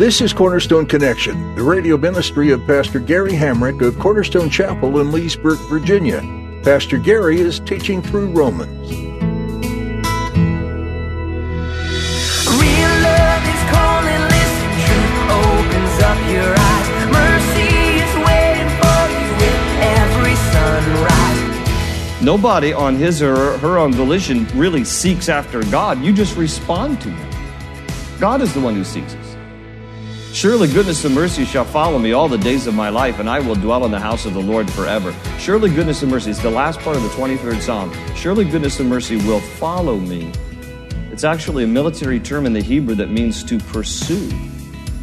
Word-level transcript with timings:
This 0.00 0.22
is 0.22 0.32
Cornerstone 0.32 0.86
Connection, 0.86 1.54
the 1.56 1.62
radio 1.62 1.98
ministry 1.98 2.52
of 2.52 2.66
Pastor 2.66 3.00
Gary 3.00 3.32
Hamrick 3.32 3.86
of 3.86 3.98
Cornerstone 3.98 4.48
Chapel 4.48 4.98
in 4.98 5.12
Leesburg, 5.12 5.58
Virginia. 5.68 6.22
Pastor 6.64 6.96
Gary 6.96 7.38
is 7.38 7.60
teaching 7.60 8.00
through 8.00 8.30
Romans. 8.30 8.90
Real 8.90 9.04
love 13.04 13.44
is 13.44 13.62
calling, 13.68 14.22
listen, 14.32 14.72
truth 14.88 15.20
opens 15.36 16.00
up 16.00 16.16
your 16.32 16.48
eyes. 16.56 16.88
Mercy 17.12 17.68
is 18.00 18.12
waiting 18.24 18.70
for 18.80 19.04
you 19.12 19.28
with 19.36 19.60
every 20.00 20.36
sunrise. 20.48 22.22
Nobody 22.22 22.72
on 22.72 22.96
his 22.96 23.20
or 23.20 23.58
her 23.58 23.76
own 23.76 23.92
volition 23.92 24.46
really 24.54 24.82
seeks 24.82 25.28
after 25.28 25.62
God. 25.64 26.00
You 26.02 26.14
just 26.14 26.38
respond 26.38 27.02
to 27.02 27.10
him. 27.10 27.29
God 28.20 28.42
is 28.42 28.52
the 28.52 28.60
one 28.60 28.74
who 28.74 28.84
seeks 28.84 29.14
us. 29.14 29.36
Surely 30.36 30.68
goodness 30.68 31.06
and 31.06 31.14
mercy 31.14 31.46
shall 31.46 31.64
follow 31.64 31.98
me 31.98 32.12
all 32.12 32.28
the 32.28 32.36
days 32.36 32.66
of 32.66 32.74
my 32.74 32.90
life, 32.90 33.18
and 33.18 33.30
I 33.30 33.40
will 33.40 33.54
dwell 33.54 33.86
in 33.86 33.90
the 33.90 33.98
house 33.98 34.26
of 34.26 34.34
the 34.34 34.42
Lord 34.42 34.70
forever. 34.70 35.14
Surely 35.38 35.70
goodness 35.70 36.02
and 36.02 36.10
mercy 36.10 36.30
is 36.30 36.40
the 36.40 36.50
last 36.50 36.80
part 36.80 36.96
of 36.96 37.02
the 37.02 37.08
23rd 37.08 37.62
Psalm. 37.62 37.90
Surely 38.14 38.44
goodness 38.44 38.78
and 38.78 38.90
mercy 38.90 39.16
will 39.16 39.40
follow 39.40 39.96
me. 39.96 40.30
It's 41.10 41.24
actually 41.24 41.64
a 41.64 41.66
military 41.66 42.20
term 42.20 42.44
in 42.44 42.52
the 42.52 42.60
Hebrew 42.60 42.94
that 42.96 43.10
means 43.10 43.42
to 43.44 43.58
pursue. 43.58 44.30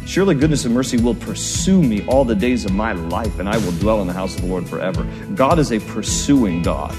Surely 0.06 0.36
goodness 0.36 0.64
and 0.64 0.72
mercy 0.72 0.96
will 0.96 1.16
pursue 1.16 1.82
me 1.82 2.06
all 2.06 2.24
the 2.24 2.36
days 2.36 2.64
of 2.64 2.72
my 2.72 2.92
life, 2.92 3.40
and 3.40 3.48
I 3.48 3.58
will 3.58 3.72
dwell 3.72 4.00
in 4.00 4.06
the 4.06 4.14
house 4.14 4.36
of 4.36 4.42
the 4.42 4.46
Lord 4.46 4.68
forever. 4.68 5.04
God 5.34 5.58
is 5.58 5.72
a 5.72 5.80
pursuing 5.80 6.62
God. 6.62 6.96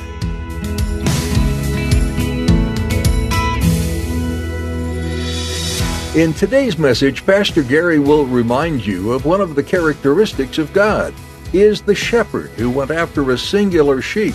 In 6.15 6.33
today's 6.33 6.79
message, 6.79 7.23
Pastor 7.23 7.61
Gary 7.61 7.99
will 7.99 8.25
remind 8.25 8.83
you 8.83 9.11
of 9.11 9.25
one 9.25 9.41
of 9.41 9.53
the 9.53 9.61
characteristics 9.61 10.57
of 10.57 10.73
God. 10.73 11.13
He 11.51 11.61
is 11.61 11.83
the 11.83 11.93
shepherd 11.93 12.49
who 12.51 12.71
went 12.71 12.89
after 12.89 13.29
a 13.29 13.37
singular 13.37 14.01
sheep. 14.01 14.33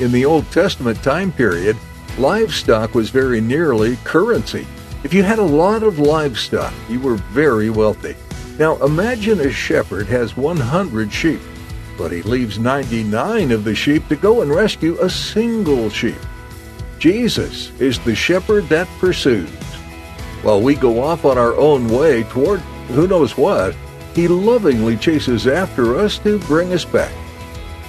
In 0.00 0.10
the 0.10 0.24
Old 0.24 0.50
Testament 0.50 1.00
time 1.04 1.30
period, 1.30 1.76
livestock 2.18 2.96
was 2.96 3.10
very 3.10 3.40
nearly 3.40 3.94
currency. 4.02 4.66
If 5.04 5.14
you 5.14 5.22
had 5.22 5.38
a 5.38 5.44
lot 5.44 5.84
of 5.84 6.00
livestock, 6.00 6.74
you 6.88 6.98
were 6.98 7.14
very 7.14 7.70
wealthy. 7.70 8.16
Now 8.58 8.76
imagine 8.78 9.38
a 9.38 9.52
shepherd 9.52 10.08
has 10.08 10.36
100 10.36 11.12
sheep, 11.12 11.40
but 11.96 12.10
he 12.10 12.22
leaves 12.22 12.58
99 12.58 13.52
of 13.52 13.62
the 13.62 13.76
sheep 13.76 14.08
to 14.08 14.16
go 14.16 14.42
and 14.42 14.50
rescue 14.50 14.98
a 15.00 15.08
single 15.08 15.88
sheep. 15.88 16.18
Jesus 16.98 17.70
is 17.80 18.00
the 18.00 18.16
shepherd 18.16 18.68
that 18.70 18.88
pursues. 18.98 19.48
While 20.42 20.62
we 20.62 20.74
go 20.74 21.02
off 21.02 21.24
on 21.24 21.38
our 21.38 21.54
own 21.56 21.88
way 21.88 22.22
toward 22.24 22.60
who 22.88 23.08
knows 23.08 23.36
what, 23.36 23.74
he 24.14 24.28
lovingly 24.28 24.96
chases 24.96 25.46
after 25.46 25.96
us 25.96 26.18
to 26.20 26.38
bring 26.40 26.72
us 26.72 26.84
back. 26.84 27.12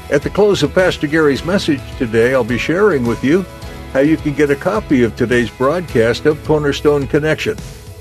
At 0.09 0.21
the 0.21 0.29
close 0.29 0.63
of 0.63 0.73
Pastor 0.73 1.07
Gary's 1.07 1.45
message 1.45 1.81
today, 1.97 2.33
I'll 2.33 2.43
be 2.43 2.57
sharing 2.57 3.05
with 3.05 3.23
you 3.23 3.45
how 3.93 3.99
you 3.99 4.17
can 4.17 4.33
get 4.33 4.49
a 4.49 4.55
copy 4.55 5.03
of 5.03 5.15
today's 5.15 5.49
broadcast 5.49 6.25
of 6.25 6.43
Cornerstone 6.45 7.07
Connection. 7.07 7.57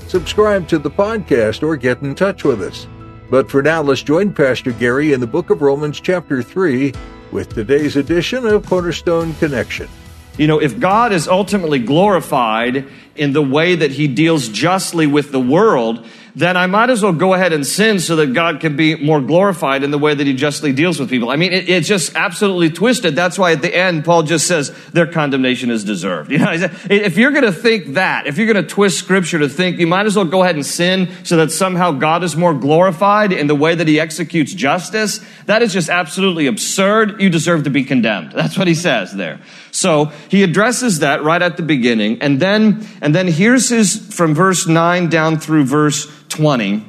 Subscribe 0.07 0.67
to 0.69 0.79
the 0.79 0.91
podcast 0.91 1.63
or 1.63 1.75
get 1.75 2.01
in 2.01 2.15
touch 2.15 2.43
with 2.43 2.61
us. 2.61 2.87
But 3.29 3.49
for 3.49 3.61
now, 3.61 3.81
let's 3.81 4.03
join 4.03 4.33
Pastor 4.33 4.71
Gary 4.71 5.11
in 5.11 5.19
the 5.19 5.27
book 5.27 5.49
of 5.49 5.61
Romans, 5.61 5.99
chapter 5.99 6.41
3, 6.41 6.93
with 7.31 7.49
today's 7.49 7.97
edition 7.97 8.45
of 8.45 8.65
Cornerstone 8.65 9.33
Connection. 9.35 9.89
You 10.37 10.47
know, 10.47 10.59
if 10.59 10.79
God 10.79 11.11
is 11.11 11.27
ultimately 11.27 11.79
glorified 11.79 12.87
in 13.19 13.33
the 13.33 13.41
way 13.41 13.75
that 13.75 13.91
he 13.91 14.07
deals 14.07 14.49
justly 14.49 15.07
with 15.07 15.31
the 15.31 15.39
world, 15.39 16.05
then 16.37 16.55
I 16.55 16.67
might 16.67 16.91
as 16.91 17.01
well 17.01 17.13
go 17.13 17.33
ahead 17.33 17.51
and 17.51 17.65
sin 17.65 17.99
so 17.99 18.15
that 18.17 18.31
God 18.31 18.59
can 18.59 18.75
be 18.75 18.93
more 18.93 19.19
glorified 19.19 19.83
in 19.83 19.89
the 19.89 19.97
way 19.97 20.13
that 20.13 20.27
he 20.27 20.33
justly 20.33 20.71
deals 20.71 20.99
with 20.99 21.09
people. 21.09 21.31
I 21.31 21.35
mean, 21.35 21.51
it, 21.51 21.67
it's 21.67 21.87
just 21.87 22.15
absolutely 22.15 22.69
twisted. 22.69 23.15
That's 23.15 23.39
why 23.39 23.53
at 23.53 23.63
the 23.63 23.75
end, 23.75 24.05
Paul 24.05 24.21
just 24.21 24.45
says 24.45 24.69
their 24.89 25.07
condemnation 25.07 25.71
is 25.71 25.83
deserved. 25.83 26.31
You 26.37 26.43
know, 26.43 26.51
if 26.91 27.17
you're 27.17 27.31
going 27.31 27.45
to 27.45 27.51
think 27.51 27.95
that, 27.95 28.27
if 28.27 28.37
you're 28.37 28.45
going 28.45 28.63
to 28.63 28.69
twist 28.69 28.99
scripture 28.99 29.39
to 29.39 29.49
think 29.49 29.79
you 29.79 29.87
might 29.87 30.05
as 30.05 30.15
well 30.15 30.25
go 30.25 30.43
ahead 30.43 30.53
and 30.53 30.63
sin 30.63 31.09
so 31.23 31.37
that 31.37 31.51
somehow 31.51 31.93
God 31.93 32.23
is 32.23 32.35
more 32.35 32.53
glorified 32.53 33.33
in 33.33 33.47
the 33.47 33.55
way 33.55 33.73
that 33.73 33.87
he 33.87 33.99
executes 33.99 34.53
justice, 34.53 35.19
that 35.47 35.63
is 35.63 35.73
just 35.73 35.89
absolutely 35.89 36.45
absurd. 36.45 37.19
You 37.19 37.31
deserve 37.31 37.63
to 37.63 37.71
be 37.71 37.83
condemned. 37.83 38.33
That's 38.33 38.55
what 38.55 38.67
he 38.67 38.75
says 38.75 39.15
there. 39.15 39.39
So 39.77 40.05
he 40.29 40.41
addresses 40.41 40.99
that 40.99 41.23
right 41.23 41.39
at 41.39 41.55
the 41.55 41.61
beginning. 41.61 42.19
And 42.23 42.39
then, 42.39 42.87
and 42.99 43.13
then 43.13 43.27
here's 43.27 43.69
his, 43.69 43.95
from 44.11 44.33
verse 44.33 44.65
9 44.65 45.07
down 45.07 45.37
through 45.37 45.65
verse 45.65 46.11
20, 46.29 46.83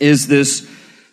is 0.00 0.26
this 0.26 0.66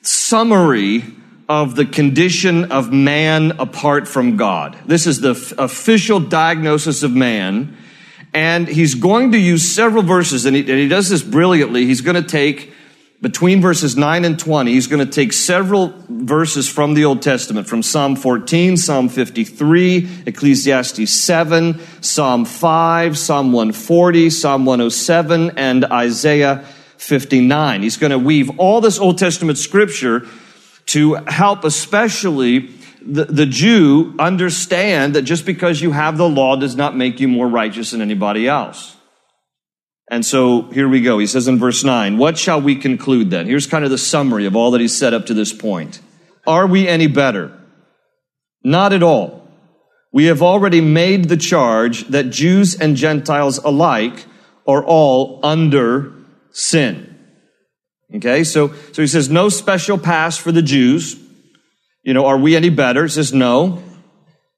summary 0.04 1.04
of 1.50 1.76
the 1.76 1.86
condition 1.86 2.72
of 2.72 2.94
man 2.94 3.60
apart 3.60 4.08
from 4.08 4.38
God. 4.38 4.78
This 4.86 5.06
is 5.06 5.20
the 5.20 5.32
f- 5.32 5.52
official 5.58 6.22
diagnosis 6.22 7.04
of 7.04 7.12
man. 7.12 7.76
And 8.34 8.66
he's 8.66 8.96
going 8.96 9.34
to 9.34 9.38
use 9.38 9.70
several 9.70 10.02
verses, 10.02 10.46
and 10.46 10.56
he, 10.56 10.62
and 10.62 10.80
he 10.80 10.88
does 10.88 11.10
this 11.10 11.24
brilliantly. 11.24 11.86
He's 11.88 12.00
going 12.00 12.16
to 12.16 12.28
take 12.28 12.72
between 13.26 13.60
verses 13.60 13.98
9 13.98 14.24
and 14.24 14.38
20, 14.38 14.72
he's 14.72 14.86
going 14.86 15.04
to 15.04 15.12
take 15.12 15.34
several 15.34 15.96
verses 16.08 16.70
from 16.70 16.94
the 16.94 17.06
Old 17.06 17.24
Testament, 17.24 17.68
from 17.68 17.82
Psalm 17.82 18.16
14, 18.16 18.78
Psalm 18.78 19.10
53, 19.10 20.08
Ecclesiastes 20.28 21.10
7, 21.12 21.82
Psalm 22.02 22.46
5, 22.46 23.18
Psalm 23.18 23.52
140, 23.52 24.30
Psalm 24.30 24.66
107, 24.66 25.58
and 25.58 25.86
Isaiah 25.86 26.66
59. 26.98 27.82
He's 27.82 27.98
going 27.98 28.12
to 28.12 28.20
weave 28.20 28.60
all 28.60 28.80
this 28.80 29.00
Old 29.00 29.18
Testament 29.18 29.58
scripture 29.58 30.28
to 30.86 31.16
help 31.16 31.64
especially 31.64 32.76
the, 33.02 33.26
the 33.26 33.48
Jew 33.48 34.14
understand 34.20 35.16
that 35.16 35.24
just 35.24 35.48
because 35.48 35.82
you 35.82 35.94
have 35.94 36.20
the 36.20 36.30
law 36.30 36.58
does 36.58 36.76
not 36.76 36.96
make 36.96 37.20
you 37.20 37.28
more 37.28 37.48
righteous 37.48 37.90
than 37.90 38.04
anybody 38.04 38.48
else. 38.48 38.95
And 40.10 40.26
so 40.26 40.64
here 40.64 40.88
we 40.88 41.02
go. 41.02 41.18
He 41.18 41.28
says 41.28 41.48
in 41.48 41.58
verse 41.58 41.84
9, 41.84 42.18
What 42.18 42.38
shall 42.38 42.62
we 42.62 42.76
conclude 42.76 43.32
then? 43.32 43.48
Here's 43.48 43.68
kind 43.68 43.84
of 43.84 43.92
the 43.92 43.98
summary 43.98 44.46
of 44.46 44.56
all 44.56 44.72
that 44.72 44.82
he's 44.82 44.96
said 44.96 45.14
up 45.14 45.26
to 45.28 45.34
this 45.34 45.52
point. 45.52 46.00
Are 46.46 46.68
we 46.68 46.88
any 46.88 47.08
better? 47.08 47.58
Not 48.64 48.94
at 48.94 49.04
all. 49.04 49.48
We 50.12 50.26
have 50.26 50.42
already 50.42 50.80
made 50.80 51.26
the 51.26 51.38
charge 51.38 52.08
that 52.10 52.30
Jews 52.30 52.80
and 52.80 52.96
Gentiles 52.96 53.58
alike 53.58 54.26
are 54.68 54.84
all 54.84 55.40
under 55.44 56.14
sin. 56.52 57.12
Okay, 58.16 58.44
so, 58.44 58.74
so 58.94 59.02
he 59.02 59.08
says 59.08 59.30
no 59.30 59.50
special 59.50 59.98
pass 59.98 60.38
for 60.38 60.52
the 60.52 60.62
Jews. 60.62 61.20
You 62.04 62.14
know, 62.14 62.28
are 62.28 62.38
we 62.38 62.56
any 62.56 62.70
better? 62.70 63.04
He 63.04 63.10
says 63.10 63.34
no. 63.34 63.84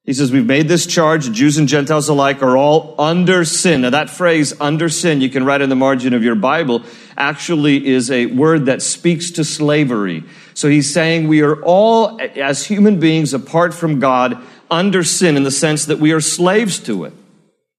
He 0.08 0.14
says, 0.14 0.32
We've 0.32 0.46
made 0.46 0.68
this 0.68 0.86
charge, 0.86 1.30
Jews 1.32 1.58
and 1.58 1.68
Gentiles 1.68 2.08
alike 2.08 2.42
are 2.42 2.56
all 2.56 2.94
under 2.98 3.44
sin. 3.44 3.82
Now, 3.82 3.90
that 3.90 4.08
phrase, 4.08 4.58
under 4.58 4.88
sin, 4.88 5.20
you 5.20 5.28
can 5.28 5.44
write 5.44 5.60
in 5.60 5.68
the 5.68 5.76
margin 5.76 6.14
of 6.14 6.24
your 6.24 6.34
Bible, 6.34 6.82
actually 7.14 7.86
is 7.86 8.10
a 8.10 8.24
word 8.24 8.64
that 8.64 8.80
speaks 8.80 9.32
to 9.32 9.44
slavery. 9.44 10.24
So 10.54 10.70
he's 10.70 10.90
saying 10.90 11.28
we 11.28 11.42
are 11.42 11.62
all, 11.62 12.18
as 12.22 12.64
human 12.64 12.98
beings, 12.98 13.34
apart 13.34 13.74
from 13.74 14.00
God, 14.00 14.42
under 14.70 15.04
sin 15.04 15.36
in 15.36 15.42
the 15.42 15.50
sense 15.50 15.84
that 15.84 15.98
we 15.98 16.12
are 16.12 16.22
slaves 16.22 16.78
to 16.84 17.04
it. 17.04 17.12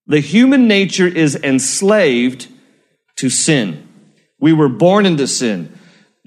The 0.06 0.20
human 0.20 0.68
nature 0.68 1.08
is 1.08 1.36
enslaved 1.36 2.48
to 3.16 3.32
sin. 3.32 3.88
We 4.40 4.54
were 4.54 4.70
born 4.70 5.08
into 5.08 5.26
sin. 5.26 5.76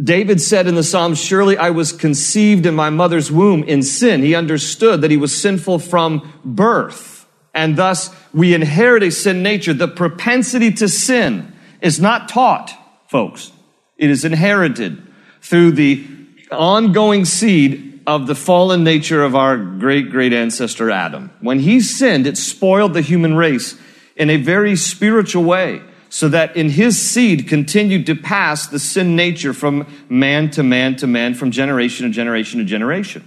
David 0.00 0.40
said 0.40 0.66
in 0.66 0.74
the 0.74 0.82
Psalms, 0.82 1.22
Surely 1.22 1.56
I 1.56 1.70
was 1.70 1.92
conceived 1.92 2.66
in 2.66 2.74
my 2.74 2.90
mother's 2.90 3.30
womb 3.30 3.62
in 3.64 3.82
sin. 3.82 4.22
He 4.22 4.34
understood 4.34 5.02
that 5.02 5.10
he 5.10 5.16
was 5.16 5.38
sinful 5.40 5.80
from 5.80 6.32
birth. 6.44 7.26
And 7.54 7.76
thus 7.76 8.14
we 8.32 8.54
inherit 8.54 9.02
a 9.02 9.10
sin 9.10 9.42
nature. 9.42 9.74
The 9.74 9.88
propensity 9.88 10.72
to 10.72 10.88
sin 10.88 11.52
is 11.80 12.00
not 12.00 12.28
taught, 12.28 12.72
folks. 13.08 13.52
It 13.98 14.10
is 14.10 14.24
inherited 14.24 15.06
through 15.42 15.72
the 15.72 16.06
ongoing 16.50 17.24
seed 17.24 18.02
of 18.06 18.26
the 18.26 18.34
fallen 18.34 18.82
nature 18.84 19.22
of 19.22 19.36
our 19.36 19.56
great 19.56 20.10
great 20.10 20.32
ancestor 20.32 20.90
Adam. 20.90 21.30
When 21.40 21.60
he 21.60 21.80
sinned, 21.80 22.26
it 22.26 22.36
spoiled 22.36 22.94
the 22.94 23.00
human 23.00 23.34
race 23.34 23.76
in 24.16 24.30
a 24.30 24.36
very 24.36 24.76
spiritual 24.76 25.44
way. 25.44 25.82
So 26.12 26.28
that 26.28 26.54
in 26.54 26.68
his 26.68 27.00
seed 27.00 27.48
continued 27.48 28.04
to 28.04 28.14
pass 28.14 28.66
the 28.66 28.78
sin 28.78 29.16
nature 29.16 29.54
from 29.54 29.86
man 30.10 30.50
to 30.50 30.62
man 30.62 30.94
to 30.94 31.06
man, 31.06 31.32
from 31.32 31.50
generation 31.50 32.06
to 32.06 32.12
generation 32.12 32.58
to 32.58 32.66
generation. 32.66 33.26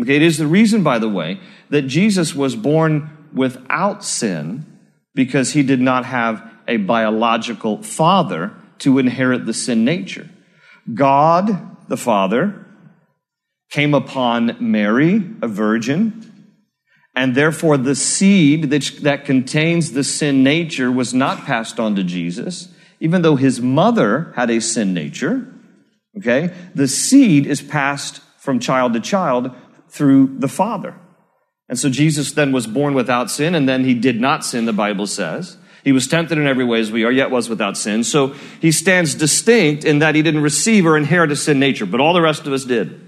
Okay, 0.00 0.14
it 0.14 0.22
is 0.22 0.38
the 0.38 0.46
reason, 0.46 0.84
by 0.84 1.00
the 1.00 1.08
way, 1.08 1.40
that 1.70 1.82
Jesus 1.82 2.36
was 2.36 2.54
born 2.54 3.26
without 3.34 4.04
sin 4.04 4.64
because 5.16 5.54
he 5.54 5.64
did 5.64 5.80
not 5.80 6.04
have 6.04 6.48
a 6.68 6.76
biological 6.76 7.82
father 7.82 8.52
to 8.78 9.00
inherit 9.00 9.44
the 9.44 9.52
sin 9.52 9.84
nature. 9.84 10.30
God, 10.94 11.76
the 11.88 11.96
Father, 11.96 12.64
came 13.70 13.92
upon 13.92 14.56
Mary, 14.60 15.16
a 15.42 15.48
virgin, 15.48 16.27
and 17.18 17.34
therefore 17.34 17.76
the 17.76 17.96
seed 17.96 18.70
that, 18.70 19.00
that 19.02 19.24
contains 19.24 19.90
the 19.90 20.04
sin 20.04 20.44
nature 20.44 20.90
was 20.92 21.12
not 21.12 21.44
passed 21.44 21.80
on 21.80 21.96
to 21.96 22.04
Jesus, 22.04 22.68
even 23.00 23.22
though 23.22 23.34
his 23.34 23.60
mother 23.60 24.32
had 24.36 24.50
a 24.50 24.60
sin 24.60 24.94
nature. 24.94 25.52
Okay? 26.16 26.54
The 26.76 26.86
seed 26.86 27.44
is 27.44 27.60
passed 27.60 28.20
from 28.38 28.60
child 28.60 28.92
to 28.92 29.00
child 29.00 29.50
through 29.88 30.38
the 30.38 30.46
Father. 30.46 30.94
And 31.68 31.76
so 31.76 31.90
Jesus 31.90 32.30
then 32.30 32.52
was 32.52 32.68
born 32.68 32.94
without 32.94 33.32
sin, 33.32 33.56
and 33.56 33.68
then 33.68 33.82
he 33.82 33.94
did 33.94 34.20
not 34.20 34.44
sin, 34.44 34.66
the 34.66 34.72
Bible 34.72 35.08
says. 35.08 35.56
He 35.82 35.90
was 35.90 36.06
tempted 36.06 36.38
in 36.38 36.46
every 36.46 36.64
way 36.64 36.78
as 36.78 36.92
we 36.92 37.02
are, 37.02 37.10
yet 37.10 37.32
was 37.32 37.48
without 37.48 37.76
sin. 37.76 38.04
So 38.04 38.28
he 38.60 38.70
stands 38.70 39.16
distinct 39.16 39.84
in 39.84 39.98
that 39.98 40.14
he 40.14 40.22
didn't 40.22 40.42
receive 40.42 40.86
or 40.86 40.96
inherit 40.96 41.32
a 41.32 41.36
sin 41.36 41.58
nature, 41.58 41.84
but 41.84 42.00
all 42.00 42.14
the 42.14 42.22
rest 42.22 42.46
of 42.46 42.52
us 42.52 42.64
did. 42.64 43.00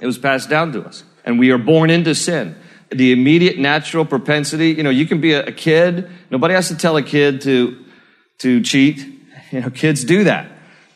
It 0.00 0.06
was 0.06 0.18
passed 0.18 0.50
down 0.50 0.72
to 0.72 0.82
us. 0.82 1.04
And 1.24 1.38
we 1.38 1.52
are 1.52 1.58
born 1.58 1.88
into 1.88 2.16
sin. 2.16 2.56
The 2.90 3.12
immediate 3.12 3.58
natural 3.58 4.04
propensity, 4.04 4.70
you 4.70 4.82
know, 4.82 4.90
you 4.90 5.06
can 5.06 5.20
be 5.20 5.32
a, 5.32 5.46
a 5.46 5.52
kid. 5.52 6.10
Nobody 6.30 6.54
has 6.54 6.68
to 6.68 6.76
tell 6.76 6.96
a 6.96 7.02
kid 7.02 7.42
to, 7.42 7.84
to 8.38 8.62
cheat. 8.62 9.14
You 9.50 9.62
know, 9.62 9.70
kids 9.70 10.04
do 10.04 10.24
that. 10.24 10.52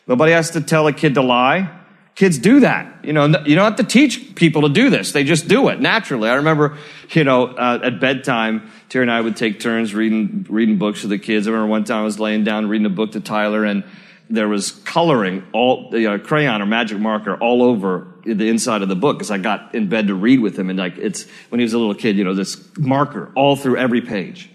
Nobody 0.07 0.33
has 0.33 0.51
to 0.51 0.61
tell 0.61 0.87
a 0.87 0.93
kid 0.93 1.15
to 1.15 1.23
lie. 1.23 1.71
Kids 2.15 2.37
do 2.37 2.61
that. 2.61 3.03
You 3.03 3.15
know, 3.15 3.25
you 3.25 3.55
don't 3.55 3.65
have 3.65 3.77
to 3.77 3.85
teach 3.85 4.35
people 4.35 4.63
to 4.63 4.69
do 4.69 4.91
this. 4.91 5.13
They 5.13 5.25
just 5.25 5.49
do 5.49 5.69
it 5.69 5.81
naturally. 5.81 6.29
I 6.29 6.35
remember, 6.35 6.77
you 7.13 7.25
know, 7.25 7.47
uh, 7.47 7.81
at 7.83 7.99
bedtime, 7.99 8.71
Terry 8.91 9.05
and 9.05 9.11
I 9.11 9.23
would 9.23 9.39
take 9.39 9.61
turns 9.61 9.95
reading, 9.95 10.45
reading 10.51 10.77
books 10.77 11.01
to 11.01 11.09
the 11.09 11.19
kids. 11.19 11.49
I 11.49 11.51
remember 11.53 11.71
one 11.71 11.85
time 11.85 12.01
I 12.01 12.05
was 12.05 12.21
laying 12.21 12.45
down 12.45 12.69
reading 12.69 12.85
a 12.85 12.91
book 12.91 13.13
to 13.13 13.21
Tyler 13.21 13.65
and 13.65 13.85
there 14.29 14.49
was 14.49 14.71
coloring 14.71 15.47
all, 15.53 15.89
you 15.93 16.11
know, 16.11 16.19
crayon 16.19 16.61
or 16.61 16.67
magic 16.67 16.99
marker 16.99 17.35
all 17.37 17.63
over 17.63 18.12
the 18.25 18.49
inside 18.49 18.83
of 18.83 18.89
the 18.89 18.97
book 18.97 19.19
because 19.19 19.31
I 19.31 19.39
got 19.39 19.75
in 19.75 19.89
bed 19.89 20.09
to 20.09 20.15
read 20.15 20.41
with 20.41 20.59
him. 20.59 20.71
And 20.71 20.79
like, 20.79 20.99
it's, 20.99 21.27
when 21.49 21.59
he 21.59 21.65
was 21.65 21.73
a 21.73 21.79
little 21.79 21.95
kid, 21.95 22.17
you 22.17 22.25
know, 22.25 22.35
this 22.35 22.61
marker 22.77 23.33
all 23.35 23.57
through 23.57 23.77
every 23.77 24.01
page. 24.01 24.51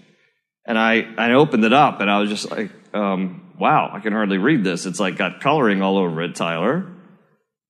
And 0.66 0.78
I, 0.78 1.06
I 1.16 1.32
opened 1.32 1.64
it 1.64 1.72
up 1.72 2.00
and 2.00 2.10
I 2.10 2.18
was 2.20 2.28
just 2.28 2.50
like, 2.50 2.70
um, 2.94 3.52
wow, 3.58 3.90
I 3.92 4.00
can 4.00 4.12
hardly 4.12 4.38
read 4.38 4.64
this. 4.64 4.86
It's 4.86 5.00
like 5.00 5.16
got 5.16 5.40
coloring 5.40 5.82
all 5.82 5.96
over 5.98 6.22
it, 6.22 6.34
Tyler 6.34 6.86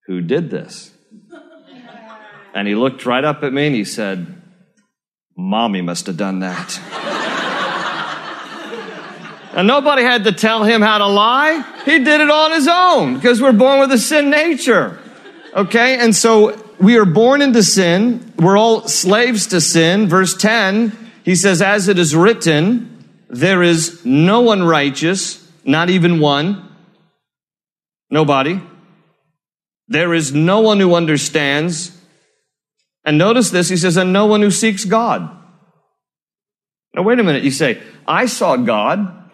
who 0.08 0.22
did 0.22 0.50
this. 0.50 0.90
And 2.54 2.66
he 2.66 2.74
looked 2.74 3.06
right 3.06 3.22
up 3.22 3.44
at 3.44 3.52
me 3.52 3.66
and 3.66 3.76
he 3.76 3.84
said, 3.84 4.42
Mommy 5.36 5.82
must 5.82 6.06
have 6.06 6.16
done 6.16 6.40
that. 6.40 6.80
and 9.54 9.68
nobody 9.68 10.02
had 10.02 10.24
to 10.24 10.32
tell 10.32 10.64
him 10.64 10.80
how 10.80 10.98
to 10.98 11.06
lie. 11.06 11.62
He 11.84 11.98
did 12.02 12.20
it 12.22 12.30
on 12.30 12.52
his 12.52 12.66
own 12.66 13.14
because 13.14 13.40
we're 13.40 13.52
born 13.52 13.78
with 13.80 13.92
a 13.92 13.98
sin 13.98 14.30
nature. 14.30 14.98
Okay? 15.54 15.98
And 15.98 16.14
so 16.14 16.60
we 16.78 16.96
are 16.98 17.04
born 17.04 17.42
into 17.42 17.62
sin. 17.62 18.32
We're 18.36 18.58
all 18.58 18.86
slaves 18.88 19.48
to 19.48 19.60
sin. 19.60 20.08
Verse 20.08 20.36
10, 20.36 20.96
he 21.24 21.34
says, 21.34 21.60
As 21.62 21.88
it 21.88 21.98
is 21.98 22.14
written, 22.14 23.04
there 23.28 23.62
is 23.62 24.04
no 24.04 24.40
one 24.40 24.62
righteous, 24.62 25.46
not 25.64 25.90
even 25.90 26.20
one. 26.20 26.64
Nobody. 28.10 28.60
There 29.88 30.14
is 30.14 30.32
no 30.32 30.60
one 30.60 30.80
who 30.80 30.94
understands. 30.94 31.96
And 33.04 33.16
notice 33.18 33.50
this, 33.50 33.68
he 33.68 33.76
says, 33.76 33.96
and 33.96 34.12
no 34.12 34.26
one 34.26 34.42
who 34.42 34.50
seeks 34.50 34.84
God. 34.84 35.34
Now, 36.94 37.02
wait 37.02 37.18
a 37.18 37.22
minute. 37.22 37.42
You 37.42 37.50
say, 37.50 37.82
I 38.06 38.26
saw 38.26 38.56
God. 38.56 39.30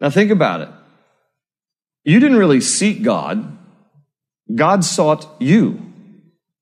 Now, 0.00 0.10
think 0.10 0.30
about 0.30 0.62
it. 0.62 0.68
You 2.04 2.20
didn't 2.20 2.38
really 2.38 2.60
seek 2.60 3.02
God, 3.02 3.53
God 4.52 4.84
sought 4.84 5.26
you, 5.40 5.92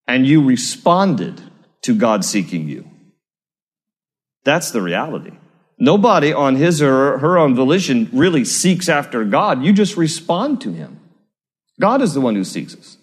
and 0.07 0.27
you 0.27 0.45
responded 0.45 1.41
to 1.83 1.95
God 1.95 2.25
seeking 2.25 2.69
you. 2.69 2.89
That's 4.45 4.71
the 4.71 4.83
reality. 4.83 5.33
Nobody 5.79 6.33
on 6.33 6.57
his 6.57 6.81
or 6.81 7.19
her 7.19 7.39
own 7.39 7.55
volition 7.55 8.09
really 8.13 8.45
seeks 8.45 8.89
after 8.89 9.25
God. 9.25 9.65
You 9.65 9.73
just 9.73 9.97
respond 9.97 10.61
to 10.61 10.73
him. 10.73 11.01
God 11.81 12.03
is 12.03 12.15
the 12.15 12.21
one 12.21 12.37
who 12.37 12.45
seeks 12.45 12.77
us. 12.77 12.99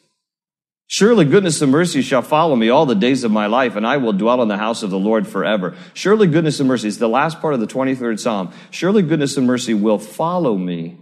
Surely 0.87 1.23
goodness 1.23 1.61
and 1.61 1.71
mercy 1.71 2.01
shall 2.01 2.21
follow 2.21 2.55
me 2.55 2.69
all 2.69 2.85
the 2.85 2.95
days 2.95 3.23
of 3.23 3.31
my 3.31 3.45
life, 3.45 3.75
and 3.75 3.85
I 3.85 3.97
will 3.97 4.13
dwell 4.13 4.41
in 4.41 4.47
the 4.47 4.57
house 4.57 4.81
of 4.81 4.89
the 4.89 4.97
Lord 4.97 5.27
forever. 5.27 5.75
Surely 5.93 6.25
goodness 6.25 6.59
and 6.59 6.67
mercy 6.67 6.87
is 6.87 6.97
the 6.97 7.07
last 7.07 7.41
part 7.41 7.53
of 7.53 7.59
the 7.59 7.67
23rd 7.67 8.19
Psalm. 8.19 8.51
Surely 8.71 9.03
goodness 9.03 9.37
and 9.37 9.45
mercy 9.45 9.75
will 9.75 9.99
follow 9.99 10.55
me. 10.57 10.97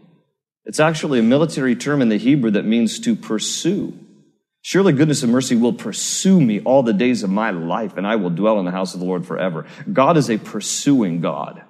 It's 0.68 0.82
actually 0.82 1.20
a 1.20 1.24
military 1.24 1.78
term 1.78 2.02
in 2.02 2.10
the 2.10 2.18
Hebrew 2.18 2.52
that 2.52 2.66
means 2.66 3.00
to 3.00 3.16
pursue. 3.16 3.98
Surely 4.62 4.92
goodness 4.92 5.24
and 5.24 5.32
mercy 5.32 5.56
will 5.56 5.72
pursue 5.72 6.42
me 6.42 6.60
all 6.60 6.84
the 6.84 6.92
days 6.92 7.24
of 7.24 7.30
my 7.30 7.52
life, 7.52 7.96
and 7.96 8.06
I 8.06 8.18
will 8.18 8.30
dwell 8.30 8.60
in 8.60 8.66
the 8.66 8.72
house 8.72 8.94
of 8.94 9.00
the 9.00 9.06
Lord 9.06 9.26
forever. 9.26 9.66
God 9.92 10.18
is 10.18 10.30
a 10.30 10.38
pursuing 10.38 11.22
God. 11.22 11.64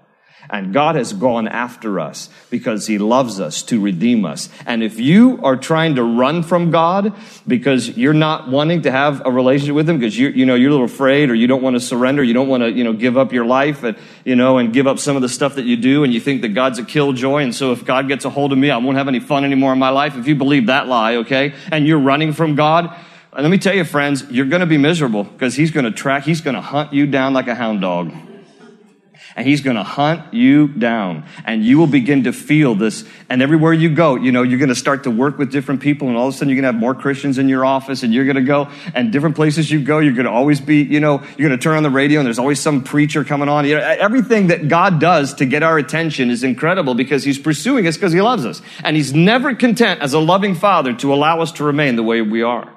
And 0.50 0.74
God 0.74 0.96
has 0.96 1.14
gone 1.14 1.48
after 1.48 2.00
us 2.00 2.30
because 2.50 2.88
He 2.88 2.98
loves 2.98 3.40
us 3.40 3.62
to 3.64 3.82
redeem 3.82 4.26
us. 4.26 4.50
And 4.66 4.82
if 4.82 5.00
you 5.00 5.40
are 5.44 5.58
trying 5.58 5.96
to 5.96 6.04
run 6.04 6.44
from 6.44 6.72
God 6.72 7.14
because 7.46 7.98
you're 7.98 8.14
not 8.14 8.50
wanting 8.50 8.84
to 8.84 8.92
have 8.92 9.26
a 9.26 9.32
relationship 9.32 9.76
with 9.76 9.90
Him 9.90 10.00
because 10.00 10.18
you, 10.18 10.30
you 10.30 10.46
know, 10.46 10.56
you're 10.56 10.70
a 10.70 10.74
little 10.74 10.86
afraid 10.86 11.30
or 11.30 11.36
you 11.36 11.48
don't 11.48 11.62
want 11.62 11.76
to 11.76 11.80
surrender, 11.80 12.24
you 12.24 12.34
don't 12.34 12.48
want 12.48 12.64
to, 12.64 12.72
you 12.72 12.84
know, 12.84 12.94
give 12.94 13.18
up 13.18 13.34
your 13.34 13.46
life 13.46 13.84
and, 13.84 13.98
you 14.24 14.36
know, 14.36 14.58
and 14.58 14.72
give 14.74 14.88
up 14.88 15.00
some 15.00 15.16
of 15.16 15.22
the 15.22 15.30
stuff 15.30 15.56
that 15.56 15.66
you 15.66 15.76
do 15.76 16.04
and 16.04 16.14
you 16.14 16.20
think 16.20 16.42
that 16.42 16.50
God's 16.50 16.80
a 16.80 16.84
killjoy 16.84 17.44
and 17.44 17.54
so 17.54 17.72
if 17.72 17.84
God 17.84 18.08
gets 18.08 18.26
a 18.26 18.30
hold 18.30 18.52
of 18.52 18.58
me, 18.58 18.70
I 18.70 18.78
won't 18.78 18.98
have 18.98 19.08
any 19.08 19.20
fun 19.20 19.44
anymore 19.44 19.74
in 19.74 19.80
my 19.80 19.90
life. 19.90 20.16
If 20.16 20.28
you 20.28 20.36
believe 20.36 20.68
that 20.68 20.88
lie, 20.88 21.18
okay, 21.18 21.54
and 21.72 21.86
you're 21.86 22.00
running 22.00 22.34
from 22.34 22.56
God, 22.56 22.96
let 23.34 23.50
me 23.50 23.58
tell 23.58 23.76
you, 23.76 23.84
friends, 23.84 24.26
you're 24.32 24.46
going 24.46 24.62
to 24.62 24.66
be 24.66 24.78
miserable 24.78 25.24
because 25.24 25.56
He's 25.56 25.72
going 25.72 25.86
to 25.86 25.92
track, 25.92 26.24
He's 26.24 26.42
going 26.42 26.56
to 26.56 26.62
hunt 26.62 26.94
you 26.94 27.06
down 27.06 27.34
like 27.34 27.48
a 27.48 27.56
hound 27.56 27.82
dog 27.82 28.12
and 29.38 29.48
he's 29.48 29.62
going 29.62 29.76
to 29.76 29.84
hunt 29.84 30.34
you 30.34 30.68
down 30.68 31.24
and 31.46 31.64
you 31.64 31.78
will 31.78 31.86
begin 31.86 32.24
to 32.24 32.34
feel 32.34 32.74
this. 32.74 33.06
And 33.30 33.44
everywhere 33.44 33.72
you 33.72 33.94
go, 33.94 34.16
you 34.16 34.32
know, 34.32 34.42
you're 34.42 34.58
going 34.58 34.70
to 34.70 34.76
start 34.76 35.04
to 35.04 35.12
work 35.12 35.38
with 35.38 35.52
different 35.52 35.80
people 35.80 36.08
and 36.08 36.18
all 36.18 36.28
of 36.28 36.34
a 36.34 36.38
sudden 36.38 36.50
you're 36.50 36.56
going 36.56 36.64
to 36.64 36.74
have 36.74 36.82
more 36.82 36.96
Christians 36.96 37.38
in 37.38 37.48
your 37.48 37.64
office 37.64 38.02
and 38.02 38.12
you're 38.12 38.26
going 38.26 38.38
to 38.38 38.42
go 38.42 38.72
and 38.96 39.14
different 39.14 39.36
places 39.36 39.70
you 39.70 39.80
go, 39.80 40.00
you're 40.00 40.16
going 40.16 40.26
to 40.26 40.32
always 40.32 40.60
be, 40.60 40.82
you 40.82 41.00
know, 41.00 41.20
you're 41.38 41.50
going 41.50 41.58
to 41.58 41.64
turn 41.64 41.78
on 41.78 41.84
the 41.84 41.92
radio 41.92 42.20
and 42.20 42.26
there's 42.26 42.40
always 42.40 42.60
some 42.60 42.84
preacher 42.84 43.24
coming 43.24 43.48
on. 43.48 43.66
You 43.66 43.78
know, 43.78 43.84
everything 43.84 44.48
that 44.48 44.70
God 44.70 45.00
does 45.00 45.36
to 45.36 45.46
get 45.46 45.62
our 45.62 45.78
attention 45.78 46.32
is 46.32 46.44
incredible 46.44 46.96
because 46.96 47.24
he's 47.24 47.38
pursuing 47.38 47.86
us 47.86 47.96
because 47.96 48.14
he 48.14 48.22
loves 48.22 48.44
us. 48.44 48.64
And 48.84 48.96
he's 48.96 49.14
never 49.14 49.54
content 49.54 50.02
as 50.02 50.14
a 50.14 50.20
loving 50.20 50.56
father 50.56 50.96
to 50.96 51.14
allow 51.14 51.42
us 51.42 51.52
to 51.54 51.64
remain 51.64 51.96
the 51.96 52.02
way 52.02 52.24
we 52.24 52.42
are. 52.42 52.74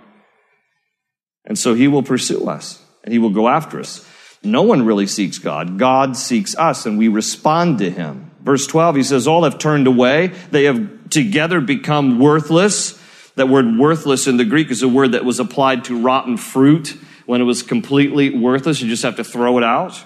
And 1.46 1.58
so 1.58 1.72
he 1.72 1.88
will 1.88 2.02
pursue 2.02 2.50
us 2.50 2.84
and 3.02 3.14
he 3.14 3.18
will 3.18 3.30
go 3.30 3.48
after 3.48 3.80
us. 3.80 4.06
No 4.42 4.62
one 4.62 4.86
really 4.86 5.06
seeks 5.06 5.38
God. 5.38 5.78
God 5.78 6.16
seeks 6.16 6.56
us 6.56 6.86
and 6.86 6.96
we 6.98 7.08
respond 7.08 7.78
to 7.78 7.90
him. 7.90 8.30
Verse 8.42 8.66
12, 8.66 8.96
he 8.96 9.02
says, 9.02 9.26
all 9.26 9.44
have 9.44 9.58
turned 9.58 9.86
away. 9.86 10.28
They 10.50 10.64
have 10.64 11.10
together 11.10 11.60
become 11.60 12.18
worthless. 12.18 12.98
That 13.34 13.48
word 13.48 13.78
worthless 13.78 14.26
in 14.26 14.38
the 14.38 14.44
Greek 14.44 14.70
is 14.70 14.82
a 14.82 14.88
word 14.88 15.12
that 15.12 15.24
was 15.24 15.40
applied 15.40 15.84
to 15.84 16.00
rotten 16.00 16.36
fruit 16.36 16.96
when 17.26 17.40
it 17.40 17.44
was 17.44 17.62
completely 17.62 18.30
worthless. 18.30 18.80
You 18.80 18.88
just 18.88 19.02
have 19.02 19.16
to 19.16 19.24
throw 19.24 19.58
it 19.58 19.64
out. 19.64 20.02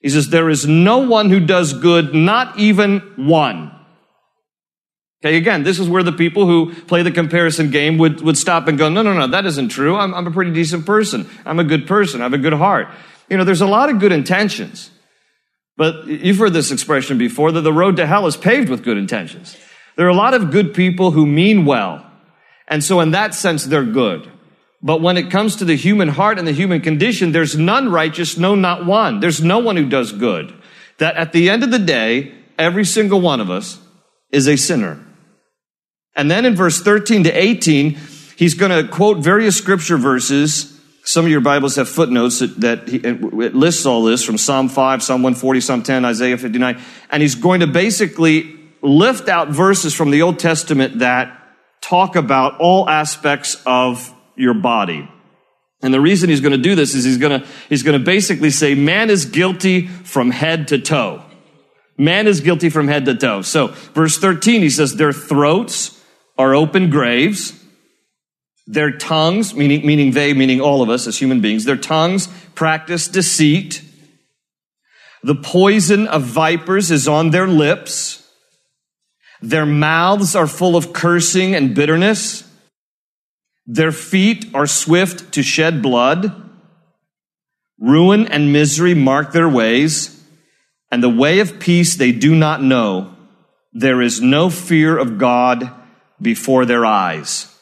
He 0.00 0.10
says, 0.10 0.28
there 0.28 0.50
is 0.50 0.66
no 0.66 0.98
one 0.98 1.30
who 1.30 1.40
does 1.40 1.72
good, 1.72 2.14
not 2.14 2.58
even 2.58 3.00
one. 3.16 3.72
Okay, 5.24 5.36
again, 5.36 5.62
this 5.62 5.78
is 5.78 5.88
where 5.88 6.02
the 6.02 6.12
people 6.12 6.46
who 6.46 6.74
play 6.84 7.02
the 7.02 7.10
comparison 7.10 7.70
game 7.70 7.96
would, 7.98 8.20
would 8.20 8.36
stop 8.36 8.68
and 8.68 8.76
go, 8.76 8.90
no, 8.90 9.02
no, 9.02 9.14
no, 9.14 9.26
that 9.26 9.46
isn't 9.46 9.70
true. 9.70 9.96
I'm, 9.96 10.14
I'm 10.14 10.26
a 10.26 10.30
pretty 10.30 10.52
decent 10.52 10.84
person. 10.84 11.28
I'm 11.46 11.58
a 11.58 11.64
good 11.64 11.86
person. 11.86 12.20
I 12.20 12.24
have 12.24 12.34
a 12.34 12.38
good 12.38 12.52
heart. 12.52 12.88
You 13.28 13.36
know, 13.36 13.44
there's 13.44 13.60
a 13.60 13.66
lot 13.66 13.90
of 13.90 13.98
good 13.98 14.12
intentions. 14.12 14.90
But 15.76 16.06
you've 16.06 16.38
heard 16.38 16.52
this 16.52 16.72
expression 16.72 17.18
before 17.18 17.52
that 17.52 17.60
the 17.60 17.72
road 17.72 17.96
to 17.96 18.06
hell 18.06 18.26
is 18.26 18.36
paved 18.36 18.68
with 18.68 18.82
good 18.82 18.96
intentions. 18.96 19.56
There 19.96 20.06
are 20.06 20.10
a 20.10 20.14
lot 20.14 20.34
of 20.34 20.50
good 20.50 20.74
people 20.74 21.10
who 21.10 21.26
mean 21.26 21.64
well. 21.64 22.04
And 22.68 22.82
so 22.82 23.00
in 23.00 23.10
that 23.12 23.34
sense, 23.34 23.64
they're 23.64 23.84
good. 23.84 24.30
But 24.82 25.00
when 25.00 25.16
it 25.16 25.30
comes 25.30 25.56
to 25.56 25.64
the 25.64 25.76
human 25.76 26.08
heart 26.08 26.38
and 26.38 26.46
the 26.46 26.52
human 26.52 26.80
condition, 26.80 27.32
there's 27.32 27.56
none 27.56 27.90
righteous, 27.90 28.36
no, 28.36 28.54
not 28.54 28.86
one. 28.86 29.20
There's 29.20 29.42
no 29.42 29.58
one 29.58 29.76
who 29.76 29.88
does 29.88 30.12
good. 30.12 30.54
That 30.98 31.16
at 31.16 31.32
the 31.32 31.50
end 31.50 31.62
of 31.62 31.70
the 31.70 31.78
day, 31.78 32.34
every 32.58 32.84
single 32.84 33.20
one 33.20 33.40
of 33.40 33.50
us 33.50 33.78
is 34.30 34.46
a 34.46 34.56
sinner. 34.56 35.04
And 36.14 36.30
then 36.30 36.44
in 36.44 36.56
verse 36.56 36.80
13 36.80 37.24
to 37.24 37.30
18, 37.30 37.98
he's 38.36 38.54
going 38.54 38.70
to 38.70 38.90
quote 38.90 39.18
various 39.18 39.56
scripture 39.56 39.98
verses 39.98 40.75
some 41.06 41.24
of 41.24 41.30
your 41.30 41.40
Bibles 41.40 41.76
have 41.76 41.88
footnotes 41.88 42.40
that, 42.40 42.60
that 42.60 42.88
he, 42.88 42.98
uh, 42.98 43.38
it 43.38 43.54
lists 43.54 43.86
all 43.86 44.02
this 44.02 44.24
from 44.24 44.36
Psalm 44.36 44.68
5, 44.68 45.04
Psalm 45.04 45.22
140, 45.22 45.60
Psalm 45.60 45.82
10, 45.84 46.04
Isaiah 46.04 46.36
59. 46.36 46.82
And 47.10 47.22
he's 47.22 47.36
going 47.36 47.60
to 47.60 47.68
basically 47.68 48.58
lift 48.82 49.28
out 49.28 49.48
verses 49.48 49.94
from 49.94 50.10
the 50.10 50.22
Old 50.22 50.40
Testament 50.40 50.98
that 50.98 51.40
talk 51.80 52.16
about 52.16 52.58
all 52.58 52.90
aspects 52.90 53.62
of 53.64 54.12
your 54.34 54.54
body. 54.54 55.08
And 55.80 55.94
the 55.94 56.00
reason 56.00 56.28
he's 56.28 56.40
going 56.40 56.52
to 56.52 56.58
do 56.58 56.74
this 56.74 56.96
is 56.96 57.04
he's 57.04 57.18
going 57.18 57.40
to, 57.40 57.46
he's 57.68 57.84
going 57.84 57.96
to 57.96 58.04
basically 58.04 58.50
say 58.50 58.74
man 58.74 59.08
is 59.08 59.26
guilty 59.26 59.86
from 59.86 60.32
head 60.32 60.68
to 60.68 60.78
toe. 60.80 61.22
Man 61.96 62.26
is 62.26 62.40
guilty 62.40 62.68
from 62.68 62.88
head 62.88 63.04
to 63.04 63.14
toe. 63.14 63.42
So 63.42 63.68
verse 63.94 64.18
13, 64.18 64.60
he 64.60 64.70
says, 64.70 64.96
their 64.96 65.12
throats 65.12 66.02
are 66.36 66.52
open 66.52 66.90
graves. 66.90 67.52
Their 68.66 68.90
tongues, 68.90 69.54
meaning, 69.54 69.86
meaning 69.86 70.10
they, 70.10 70.34
meaning 70.34 70.60
all 70.60 70.82
of 70.82 70.90
us 70.90 71.06
as 71.06 71.18
human 71.18 71.40
beings, 71.40 71.64
their 71.64 71.76
tongues 71.76 72.28
practice 72.54 73.06
deceit. 73.06 73.82
The 75.22 75.36
poison 75.36 76.08
of 76.08 76.22
vipers 76.22 76.90
is 76.90 77.06
on 77.06 77.30
their 77.30 77.46
lips. 77.46 78.28
Their 79.40 79.66
mouths 79.66 80.34
are 80.34 80.46
full 80.46 80.76
of 80.76 80.92
cursing 80.92 81.54
and 81.54 81.74
bitterness. 81.74 82.42
Their 83.66 83.92
feet 83.92 84.46
are 84.54 84.66
swift 84.66 85.32
to 85.32 85.42
shed 85.42 85.82
blood. 85.82 86.42
Ruin 87.78 88.26
and 88.26 88.52
misery 88.52 88.94
mark 88.94 89.32
their 89.32 89.48
ways, 89.48 90.24
and 90.90 91.02
the 91.02 91.10
way 91.10 91.40
of 91.40 91.60
peace 91.60 91.94
they 91.94 92.10
do 92.10 92.34
not 92.34 92.62
know. 92.62 93.14
There 93.72 94.00
is 94.00 94.20
no 94.20 94.48
fear 94.48 94.96
of 94.96 95.18
God 95.18 95.70
before 96.20 96.64
their 96.64 96.86
eyes. 96.86 97.52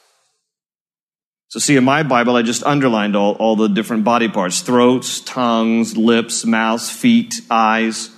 So 1.54 1.60
see, 1.60 1.76
in 1.76 1.84
my 1.84 2.02
Bible, 2.02 2.34
I 2.34 2.42
just 2.42 2.64
underlined 2.64 3.14
all, 3.14 3.34
all 3.34 3.54
the 3.54 3.68
different 3.68 4.02
body 4.02 4.28
parts. 4.28 4.62
Throats, 4.62 5.20
tongues, 5.20 5.96
lips, 5.96 6.44
mouths, 6.44 6.90
feet, 6.90 7.42
eyes. 7.48 8.10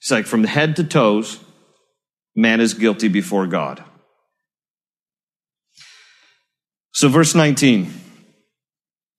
It's 0.00 0.10
like 0.10 0.26
from 0.26 0.42
head 0.42 0.74
to 0.74 0.82
toes, 0.82 1.38
man 2.34 2.60
is 2.60 2.74
guilty 2.74 3.06
before 3.06 3.46
God. 3.46 3.84
So 6.92 7.08
verse 7.08 7.36
19. 7.36 7.94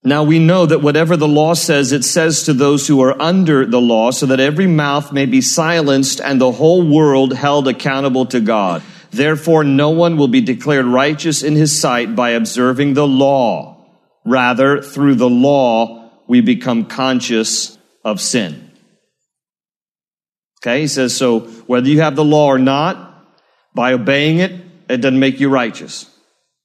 Now 0.02 0.24
we 0.24 0.38
know 0.38 0.66
that 0.66 0.82
whatever 0.82 1.16
the 1.16 1.26
law 1.26 1.54
says, 1.54 1.92
it 1.92 2.04
says 2.04 2.42
to 2.42 2.52
those 2.52 2.86
who 2.86 3.00
are 3.00 3.18
under 3.18 3.64
the 3.64 3.80
law, 3.80 4.10
so 4.10 4.26
that 4.26 4.40
every 4.40 4.66
mouth 4.66 5.10
may 5.10 5.24
be 5.24 5.40
silenced 5.40 6.20
and 6.20 6.38
the 6.38 6.52
whole 6.52 6.86
world 6.86 7.32
held 7.32 7.66
accountable 7.66 8.26
to 8.26 8.42
God. 8.42 8.82
Therefore, 9.14 9.62
no 9.62 9.90
one 9.90 10.16
will 10.16 10.28
be 10.28 10.40
declared 10.40 10.86
righteous 10.86 11.44
in 11.44 11.54
his 11.54 11.78
sight 11.78 12.16
by 12.16 12.30
observing 12.30 12.94
the 12.94 13.06
law. 13.06 13.86
Rather, 14.24 14.82
through 14.82 15.14
the 15.14 15.30
law, 15.30 16.10
we 16.26 16.40
become 16.40 16.86
conscious 16.86 17.78
of 18.04 18.20
sin. 18.20 18.72
Okay, 20.60 20.80
he 20.80 20.86
says, 20.88 21.16
so 21.16 21.40
whether 21.66 21.86
you 21.86 22.00
have 22.00 22.16
the 22.16 22.24
law 22.24 22.48
or 22.48 22.58
not, 22.58 23.26
by 23.72 23.92
obeying 23.92 24.38
it, 24.38 24.52
it 24.88 24.96
doesn't 24.96 25.20
make 25.20 25.38
you 25.38 25.48
righteous. 25.48 26.10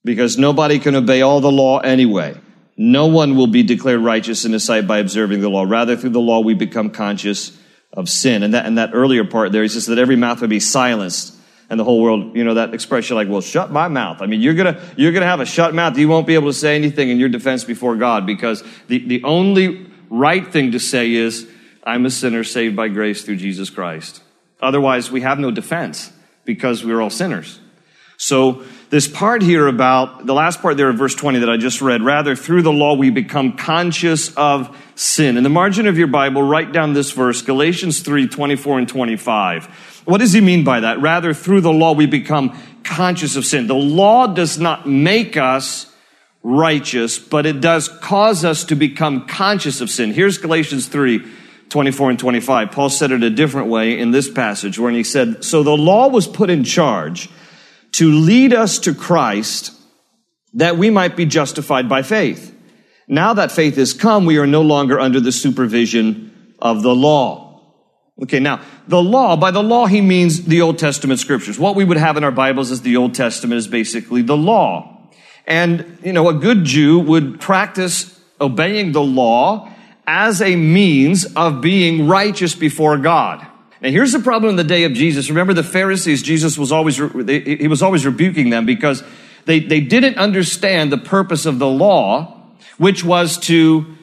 Because 0.03 0.39
nobody 0.39 0.79
can 0.79 0.95
obey 0.95 1.21
all 1.21 1.41
the 1.41 1.51
law 1.51 1.79
anyway. 1.79 2.35
No 2.77 3.07
one 3.07 3.35
will 3.35 3.47
be 3.47 3.61
declared 3.61 4.01
righteous 4.01 4.43
in 4.45 4.53
his 4.53 4.63
sight 4.63 4.87
by 4.87 4.97
observing 4.99 5.41
the 5.41 5.49
law. 5.49 5.65
Rather, 5.67 5.95
through 5.95 6.11
the 6.11 6.19
law, 6.19 6.39
we 6.39 6.55
become 6.55 6.89
conscious 6.89 7.55
of 7.93 8.09
sin. 8.09 8.41
And 8.41 8.55
that, 8.55 8.65
and 8.65 8.77
that 8.79 8.91
earlier 8.93 9.25
part 9.25 9.51
there, 9.51 9.61
he 9.61 9.69
says 9.69 9.85
that 9.85 9.99
every 9.99 10.15
mouth 10.15 10.41
would 10.41 10.49
be 10.49 10.59
silenced 10.59 11.35
and 11.69 11.79
the 11.79 11.83
whole 11.83 12.01
world, 12.01 12.35
you 12.35 12.43
know, 12.43 12.55
that 12.55 12.73
expression 12.73 13.15
like, 13.15 13.29
well, 13.29 13.41
shut 13.41 13.71
my 13.71 13.87
mouth. 13.87 14.21
I 14.21 14.25
mean, 14.25 14.41
you're 14.41 14.55
gonna, 14.55 14.81
you're 14.97 15.11
gonna 15.11 15.27
have 15.27 15.39
a 15.39 15.45
shut 15.45 15.75
mouth. 15.75 15.97
You 15.97 16.07
won't 16.07 16.25
be 16.25 16.33
able 16.33 16.49
to 16.49 16.57
say 16.57 16.75
anything 16.75 17.09
in 17.09 17.19
your 17.19 17.29
defense 17.29 17.63
before 17.63 17.95
God 17.95 18.25
because 18.25 18.63
the, 18.87 18.99
the 19.07 19.23
only 19.23 19.87
right 20.09 20.51
thing 20.51 20.71
to 20.71 20.79
say 20.79 21.13
is, 21.13 21.47
I'm 21.83 22.05
a 22.05 22.11
sinner 22.11 22.43
saved 22.43 22.75
by 22.75 22.87
grace 22.87 23.23
through 23.23 23.37
Jesus 23.37 23.69
Christ. 23.69 24.21
Otherwise, 24.61 25.11
we 25.11 25.21
have 25.21 25.39
no 25.39 25.51
defense 25.51 26.11
because 26.43 26.83
we're 26.83 27.01
all 27.01 27.09
sinners. 27.09 27.59
So 28.17 28.63
this 28.89 29.07
part 29.07 29.41
here 29.41 29.67
about 29.67 30.25
the 30.25 30.33
last 30.33 30.61
part 30.61 30.75
there 30.75 30.89
of 30.89 30.97
verse 30.97 31.15
20 31.15 31.39
that 31.39 31.49
I 31.49 31.55
just 31.55 31.81
read, 31.81 32.01
rather 32.01 32.35
through 32.35 32.63
the 32.63 32.71
law 32.71 32.95
we 32.95 33.11
become 33.11 33.55
conscious 33.55 34.33
of 34.35 34.75
sin. 34.95 35.37
In 35.37 35.43
the 35.43 35.49
margin 35.49 35.87
of 35.87 35.97
your 35.97 36.07
Bible, 36.07 36.43
write 36.43 36.73
down 36.73 36.93
this 36.93 37.11
verse, 37.11 37.41
Galatians 37.41 38.01
3, 38.01 38.27
24 38.27 38.79
and 38.79 38.89
25. 38.89 39.88
What 40.09 40.21
does 40.21 40.33
he 40.33 40.41
mean 40.41 40.63
by 40.63 40.79
that? 40.79 40.99
Rather 41.01 41.35
through 41.35 41.61
the 41.61 41.71
law 41.71 41.93
we 41.93 42.07
become 42.07 42.59
conscious 42.83 43.35
of 43.35 43.45
sin. 43.45 43.67
The 43.67 43.75
law 43.75 44.25
does 44.25 44.57
not 44.57 44.87
make 44.89 45.37
us 45.37 45.85
righteous, 46.41 47.19
but 47.19 47.45
it 47.45 47.61
does 47.61 47.87
cause 47.87 48.43
us 48.43 48.63
to 48.65 48.75
become 48.75 49.27
conscious 49.27 49.81
of 49.81 49.89
sin. 49.91 50.11
Here's 50.11 50.39
Galatians 50.39 50.87
3, 50.87 51.23
24 51.69 52.09
and 52.09 52.17
25. 52.17 52.71
Paul 52.71 52.89
said 52.89 53.11
it 53.11 53.21
a 53.21 53.29
different 53.29 53.67
way 53.67 53.99
in 53.99 54.09
this 54.09 54.27
passage 54.27 54.79
where 54.79 54.91
he 54.91 55.03
said, 55.03 55.43
So 55.43 55.61
the 55.61 55.77
law 55.77 56.07
was 56.07 56.25
put 56.25 56.49
in 56.49 56.63
charge 56.63 57.29
to 57.91 58.11
lead 58.11 58.51
us 58.51 58.79
to 58.79 58.95
Christ 58.95 59.73
that 60.53 60.75
we 60.75 60.89
might 60.89 61.15
be 61.15 61.27
justified 61.27 61.87
by 61.87 62.01
faith. 62.01 62.55
Now 63.07 63.35
that 63.35 63.51
faith 63.51 63.75
has 63.75 63.93
come, 63.93 64.25
we 64.25 64.39
are 64.39 64.47
no 64.47 64.63
longer 64.63 64.99
under 64.99 65.19
the 65.19 65.31
supervision 65.31 66.55
of 66.59 66.81
the 66.81 66.95
law. 66.95 67.48
Okay, 68.21 68.39
now, 68.39 68.61
the 68.87 69.01
law, 69.01 69.37
by 69.37 69.51
the 69.51 69.63
law, 69.63 69.85
he 69.85 70.01
means 70.01 70.43
the 70.43 70.61
Old 70.61 70.77
Testament 70.77 71.19
scriptures. 71.19 71.57
What 71.57 71.75
we 71.75 71.85
would 71.85 71.97
have 71.97 72.17
in 72.17 72.23
our 72.23 72.31
Bibles 72.31 72.69
as 72.69 72.81
the 72.81 72.97
Old 72.97 73.15
Testament 73.15 73.57
is 73.57 73.67
basically 73.67 74.21
the 74.21 74.35
law. 74.35 74.97
And, 75.47 75.97
you 76.03 76.11
know, 76.11 76.27
a 76.27 76.33
good 76.33 76.65
Jew 76.65 76.99
would 76.99 77.39
practice 77.39 78.19
obeying 78.41 78.91
the 78.91 79.01
law 79.01 79.71
as 80.05 80.41
a 80.41 80.55
means 80.55 81.25
of 81.35 81.61
being 81.61 82.07
righteous 82.07 82.55
before 82.55 82.97
God. 82.97 83.45
Now 83.81 83.89
here's 83.89 84.11
the 84.11 84.19
problem 84.19 84.49
in 84.49 84.55
the 84.57 84.63
day 84.63 84.83
of 84.83 84.93
Jesus. 84.93 85.29
Remember 85.29 85.53
the 85.53 85.63
Pharisees, 85.63 86.21
Jesus 86.21 86.57
was 86.57 86.71
always, 86.71 86.97
he 86.97 87.67
was 87.67 87.81
always 87.81 88.05
rebuking 88.05 88.49
them 88.49 88.65
because 88.65 89.03
they, 89.45 89.59
they 89.59 89.79
didn't 89.79 90.17
understand 90.17 90.91
the 90.91 90.97
purpose 90.97 91.45
of 91.45 91.59
the 91.59 91.67
law, 91.67 92.43
which 92.77 93.03
was 93.03 93.37
to 93.37 93.95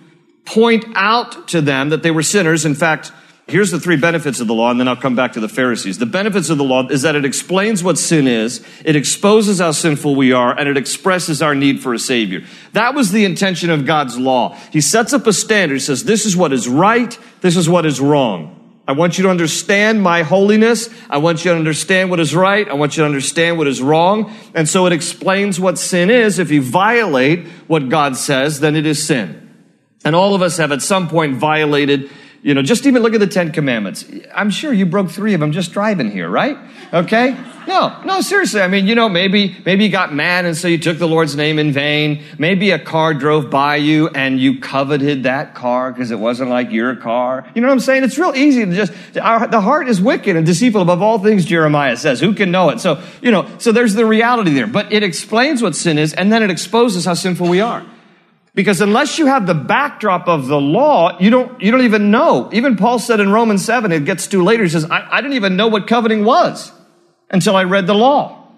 point 0.44 0.84
out 0.94 1.48
to 1.48 1.60
them 1.60 1.90
that 1.90 2.02
they 2.02 2.10
were 2.10 2.22
sinners. 2.22 2.64
In 2.64 2.74
fact, 2.74 3.12
here's 3.48 3.70
the 3.70 3.78
three 3.78 3.96
benefits 3.96 4.40
of 4.40 4.46
the 4.46 4.54
law, 4.54 4.70
and 4.70 4.80
then 4.80 4.88
I'll 4.88 4.96
come 4.96 5.14
back 5.14 5.32
to 5.34 5.40
the 5.40 5.48
Pharisees. 5.48 5.98
The 5.98 6.06
benefits 6.06 6.50
of 6.50 6.58
the 6.58 6.64
law 6.64 6.88
is 6.88 7.02
that 7.02 7.14
it 7.14 7.24
explains 7.24 7.82
what 7.82 7.98
sin 7.98 8.26
is, 8.26 8.64
it 8.84 8.96
exposes 8.96 9.60
how 9.60 9.70
sinful 9.70 10.16
we 10.16 10.32
are, 10.32 10.58
and 10.58 10.68
it 10.68 10.76
expresses 10.76 11.42
our 11.42 11.54
need 11.54 11.80
for 11.80 11.94
a 11.94 11.98
Savior. 11.98 12.44
That 12.72 12.94
was 12.94 13.12
the 13.12 13.24
intention 13.24 13.70
of 13.70 13.86
God's 13.86 14.18
law. 14.18 14.56
He 14.72 14.80
sets 14.80 15.12
up 15.12 15.26
a 15.26 15.32
standard. 15.32 15.74
He 15.74 15.80
says, 15.80 16.04
this 16.04 16.26
is 16.26 16.36
what 16.36 16.52
is 16.52 16.68
right, 16.68 17.16
this 17.40 17.56
is 17.56 17.68
what 17.68 17.86
is 17.86 18.00
wrong. 18.00 18.52
I 18.88 18.92
want 18.92 19.18
you 19.18 19.24
to 19.24 19.30
understand 19.30 20.00
my 20.00 20.22
holiness. 20.22 20.88
I 21.10 21.18
want 21.18 21.44
you 21.44 21.50
to 21.50 21.56
understand 21.56 22.08
what 22.08 22.20
is 22.20 22.36
right. 22.36 22.68
I 22.68 22.74
want 22.74 22.96
you 22.96 23.02
to 23.02 23.06
understand 23.06 23.58
what 23.58 23.66
is 23.66 23.82
wrong. 23.82 24.32
And 24.54 24.68
so 24.68 24.86
it 24.86 24.92
explains 24.92 25.58
what 25.58 25.76
sin 25.76 26.08
is. 26.08 26.38
If 26.38 26.52
you 26.52 26.62
violate 26.62 27.48
what 27.66 27.88
God 27.88 28.16
says, 28.16 28.60
then 28.60 28.76
it 28.76 28.86
is 28.86 29.04
sin. 29.04 29.42
And 30.04 30.14
all 30.14 30.36
of 30.36 30.42
us 30.42 30.58
have 30.58 30.70
at 30.70 30.82
some 30.82 31.08
point 31.08 31.34
violated, 31.34 32.10
you 32.46 32.54
know, 32.54 32.62
just 32.62 32.86
even 32.86 33.02
look 33.02 33.12
at 33.12 33.18
the 33.18 33.26
Ten 33.26 33.50
Commandments. 33.50 34.04
I'm 34.32 34.50
sure 34.50 34.72
you 34.72 34.86
broke 34.86 35.10
three 35.10 35.34
of 35.34 35.40
them 35.40 35.50
just 35.50 35.72
driving 35.72 36.12
here, 36.12 36.30
right? 36.30 36.56
Okay? 36.94 37.36
No, 37.66 38.00
no, 38.04 38.20
seriously. 38.20 38.60
I 38.60 38.68
mean, 38.68 38.86
you 38.86 38.94
know, 38.94 39.08
maybe, 39.08 39.56
maybe 39.66 39.82
you 39.82 39.90
got 39.90 40.14
mad 40.14 40.44
and 40.44 40.56
so 40.56 40.68
you 40.68 40.78
took 40.78 40.96
the 40.98 41.08
Lord's 41.08 41.34
name 41.34 41.58
in 41.58 41.72
vain. 41.72 42.22
Maybe 42.38 42.70
a 42.70 42.78
car 42.78 43.14
drove 43.14 43.50
by 43.50 43.76
you 43.76 44.10
and 44.10 44.38
you 44.38 44.60
coveted 44.60 45.24
that 45.24 45.56
car 45.56 45.90
because 45.90 46.12
it 46.12 46.20
wasn't 46.20 46.50
like 46.50 46.70
your 46.70 46.94
car. 46.94 47.50
You 47.56 47.62
know 47.62 47.66
what 47.66 47.72
I'm 47.72 47.80
saying? 47.80 48.04
It's 48.04 48.16
real 48.16 48.36
easy 48.36 48.64
to 48.64 48.72
just, 48.72 48.92
our, 49.20 49.48
the 49.48 49.60
heart 49.60 49.88
is 49.88 50.00
wicked 50.00 50.36
and 50.36 50.46
deceitful 50.46 50.82
above 50.82 51.02
all 51.02 51.18
things, 51.18 51.46
Jeremiah 51.46 51.96
says. 51.96 52.20
Who 52.20 52.32
can 52.32 52.52
know 52.52 52.68
it? 52.68 52.78
So, 52.78 53.02
you 53.22 53.32
know, 53.32 53.50
so 53.58 53.72
there's 53.72 53.94
the 53.94 54.06
reality 54.06 54.52
there. 54.52 54.68
But 54.68 54.92
it 54.92 55.02
explains 55.02 55.64
what 55.64 55.74
sin 55.74 55.98
is 55.98 56.14
and 56.14 56.32
then 56.32 56.44
it 56.44 56.50
exposes 56.50 57.06
how 57.06 57.14
sinful 57.14 57.48
we 57.48 57.60
are. 57.60 57.84
Because 58.56 58.80
unless 58.80 59.18
you 59.18 59.26
have 59.26 59.46
the 59.46 59.54
backdrop 59.54 60.28
of 60.28 60.46
the 60.46 60.58
law, 60.58 61.20
you 61.20 61.28
don't, 61.28 61.60
you 61.60 61.70
don't 61.70 61.82
even 61.82 62.10
know. 62.10 62.48
Even 62.54 62.76
Paul 62.76 62.98
said 62.98 63.20
in 63.20 63.30
Romans 63.30 63.62
7, 63.62 63.92
it 63.92 64.06
gets 64.06 64.28
to 64.28 64.42
later, 64.42 64.62
he 64.62 64.70
says, 64.70 64.86
I, 64.86 65.06
I 65.18 65.20
didn't 65.20 65.34
even 65.34 65.56
know 65.56 65.68
what 65.68 65.86
coveting 65.86 66.24
was 66.24 66.72
until 67.30 67.54
I 67.54 67.64
read 67.64 67.86
the 67.86 67.94
law. 67.94 68.48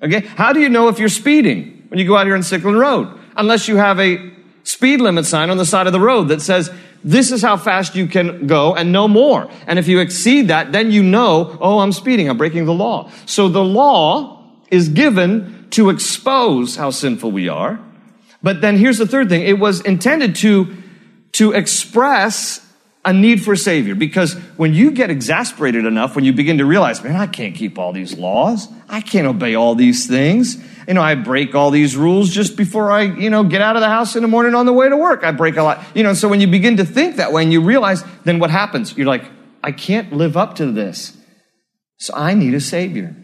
Okay? 0.00 0.20
How 0.20 0.52
do 0.52 0.60
you 0.60 0.68
know 0.68 0.86
if 0.86 1.00
you're 1.00 1.08
speeding 1.08 1.86
when 1.88 1.98
you 1.98 2.06
go 2.06 2.16
out 2.16 2.26
here 2.26 2.36
on 2.36 2.42
Sycolin 2.42 2.78
Road? 2.78 3.18
Unless 3.36 3.66
you 3.66 3.74
have 3.74 3.98
a 3.98 4.32
speed 4.62 5.00
limit 5.00 5.26
sign 5.26 5.50
on 5.50 5.56
the 5.56 5.66
side 5.66 5.88
of 5.88 5.92
the 5.92 5.98
road 6.00 6.28
that 6.28 6.40
says, 6.40 6.70
this 7.02 7.32
is 7.32 7.42
how 7.42 7.56
fast 7.56 7.96
you 7.96 8.06
can 8.06 8.46
go 8.46 8.76
and 8.76 8.92
no 8.92 9.08
more. 9.08 9.50
And 9.66 9.80
if 9.80 9.88
you 9.88 9.98
exceed 9.98 10.46
that, 10.46 10.70
then 10.70 10.92
you 10.92 11.02
know, 11.02 11.58
oh, 11.60 11.80
I'm 11.80 11.90
speeding, 11.90 12.30
I'm 12.30 12.38
breaking 12.38 12.66
the 12.66 12.72
law. 12.72 13.10
So 13.26 13.48
the 13.48 13.64
law 13.64 14.44
is 14.70 14.88
given 14.88 15.66
to 15.70 15.90
expose 15.90 16.76
how 16.76 16.90
sinful 16.90 17.32
we 17.32 17.48
are. 17.48 17.80
But 18.42 18.60
then 18.60 18.76
here's 18.76 18.98
the 18.98 19.06
third 19.06 19.28
thing. 19.28 19.42
It 19.42 19.58
was 19.58 19.80
intended 19.80 20.36
to, 20.36 20.74
to 21.32 21.52
express 21.52 22.64
a 23.04 23.12
need 23.12 23.42
for 23.42 23.52
a 23.52 23.56
savior 23.56 23.94
because 23.94 24.34
when 24.56 24.74
you 24.74 24.90
get 24.90 25.10
exasperated 25.10 25.86
enough, 25.86 26.14
when 26.14 26.24
you 26.24 26.32
begin 26.32 26.58
to 26.58 26.66
realize, 26.66 27.02
man, 27.02 27.16
I 27.16 27.26
can't 27.26 27.54
keep 27.54 27.78
all 27.78 27.92
these 27.92 28.18
laws. 28.18 28.68
I 28.88 29.00
can't 29.00 29.26
obey 29.26 29.54
all 29.54 29.74
these 29.74 30.06
things. 30.06 30.62
You 30.86 30.94
know, 30.94 31.02
I 31.02 31.14
break 31.14 31.54
all 31.54 31.70
these 31.70 31.96
rules 31.96 32.30
just 32.30 32.56
before 32.56 32.90
I, 32.90 33.02
you 33.02 33.30
know, 33.30 33.44
get 33.44 33.60
out 33.60 33.76
of 33.76 33.82
the 33.82 33.88
house 33.88 34.16
in 34.16 34.22
the 34.22 34.28
morning 34.28 34.54
on 34.54 34.66
the 34.66 34.72
way 34.72 34.88
to 34.88 34.96
work. 34.96 35.24
I 35.24 35.32
break 35.32 35.56
a 35.56 35.62
lot. 35.62 35.82
You 35.94 36.02
know, 36.02 36.14
so 36.14 36.28
when 36.28 36.40
you 36.40 36.46
begin 36.46 36.76
to 36.78 36.84
think 36.84 37.16
that 37.16 37.32
way 37.32 37.42
and 37.42 37.52
you 37.52 37.60
realize, 37.60 38.04
then 38.24 38.38
what 38.38 38.50
happens? 38.50 38.96
You're 38.96 39.06
like, 39.06 39.24
I 39.62 39.72
can't 39.72 40.12
live 40.12 40.36
up 40.36 40.56
to 40.56 40.70
this. 40.70 41.16
So 41.98 42.14
I 42.14 42.34
need 42.34 42.54
a 42.54 42.60
Savior. 42.60 43.16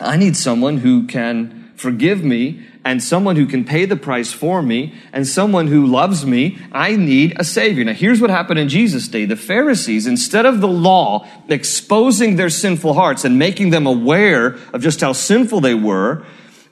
I 0.00 0.16
need 0.16 0.36
someone 0.36 0.78
who 0.78 1.06
can 1.06 1.63
forgive 1.76 2.24
me 2.24 2.64
and 2.84 3.02
someone 3.02 3.36
who 3.36 3.46
can 3.46 3.64
pay 3.64 3.86
the 3.86 3.96
price 3.96 4.32
for 4.32 4.62
me 4.62 4.94
and 5.12 5.26
someone 5.26 5.66
who 5.66 5.86
loves 5.86 6.26
me. 6.26 6.58
I 6.72 6.96
need 6.96 7.34
a 7.38 7.44
Savior. 7.44 7.84
Now, 7.84 7.94
here's 7.94 8.20
what 8.20 8.30
happened 8.30 8.58
in 8.58 8.68
Jesus' 8.68 9.08
day. 9.08 9.24
The 9.24 9.36
Pharisees, 9.36 10.06
instead 10.06 10.46
of 10.46 10.60
the 10.60 10.68
law 10.68 11.26
exposing 11.48 12.36
their 12.36 12.50
sinful 12.50 12.94
hearts 12.94 13.24
and 13.24 13.38
making 13.38 13.70
them 13.70 13.86
aware 13.86 14.58
of 14.72 14.82
just 14.82 15.00
how 15.00 15.12
sinful 15.12 15.60
they 15.60 15.74
were, 15.74 16.24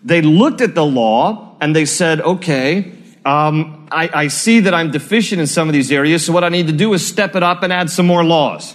they 0.05 0.21
looked 0.21 0.61
at 0.61 0.75
the 0.75 0.85
law 0.85 1.57
and 1.61 1.75
they 1.75 1.85
said, 1.85 2.21
okay, 2.21 2.93
um, 3.25 3.89
I, 3.91 4.11
I 4.13 4.29
see 4.29 4.61
that 4.61 4.75
I'm 4.75 4.91
deficient 4.91 5.41
in 5.41 5.47
some 5.47 5.69
of 5.69 5.73
these 5.73 5.93
areas, 5.93 6.27
so 6.27 6.33
what 6.33 6.45
I 6.45 6.49
need 6.49 6.67
to 6.67 6.73
do 6.73 6.93
is 6.93 7.07
step 7.07 7.37
it 7.37 7.43
up 7.43 7.63
and 7.63 7.73
add 7.73 7.89
some 7.89 8.07
more 8.07 8.25
laws. 8.25 8.75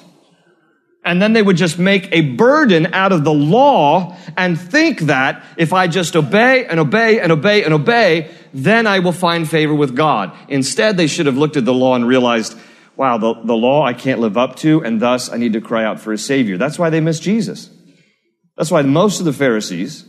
And 1.08 1.22
then 1.22 1.32
they 1.32 1.42
would 1.42 1.56
just 1.56 1.80
make 1.80 2.10
a 2.12 2.20
burden 2.20 2.94
out 2.94 3.14
of 3.14 3.24
the 3.24 3.34
law 3.34 4.18
and 4.36 4.60
think 4.60 5.00
that 5.02 5.42
if 5.56 5.72
I 5.72 5.88
just 5.88 6.18
obey 6.18 6.66
and 6.66 6.82
obey 6.82 7.22
and 7.22 7.32
obey 7.32 7.64
and 7.64 7.74
obey, 7.74 8.30
then 8.54 8.86
I 8.86 9.00
will 9.00 9.14
find 9.14 9.50
favor 9.50 9.74
with 9.74 9.96
God. 9.96 10.34
Instead, 10.50 10.98
they 10.98 11.08
should 11.08 11.26
have 11.26 11.38
looked 11.38 11.56
at 11.56 11.64
the 11.64 11.74
law 11.74 11.96
and 11.96 12.06
realized, 12.06 12.58
wow, 12.98 13.18
the, 13.18 13.34
the 13.36 13.56
law 13.56 13.86
I 13.86 13.94
can't 13.94 14.20
live 14.20 14.38
up 14.38 14.58
to, 14.58 14.84
and 14.84 15.02
thus 15.02 15.32
I 15.32 15.38
need 15.38 15.54
to 15.54 15.62
cry 15.62 15.86
out 15.86 16.02
for 16.02 16.12
a 16.12 16.18
Savior. 16.18 16.58
That's 16.58 16.78
why 16.78 16.90
they 16.90 17.00
missed 17.00 17.24
Jesus. 17.24 17.70
That's 18.58 18.70
why 18.70 18.82
most 18.82 19.20
of 19.20 19.26
the 19.26 19.32
Pharisees 19.32 20.04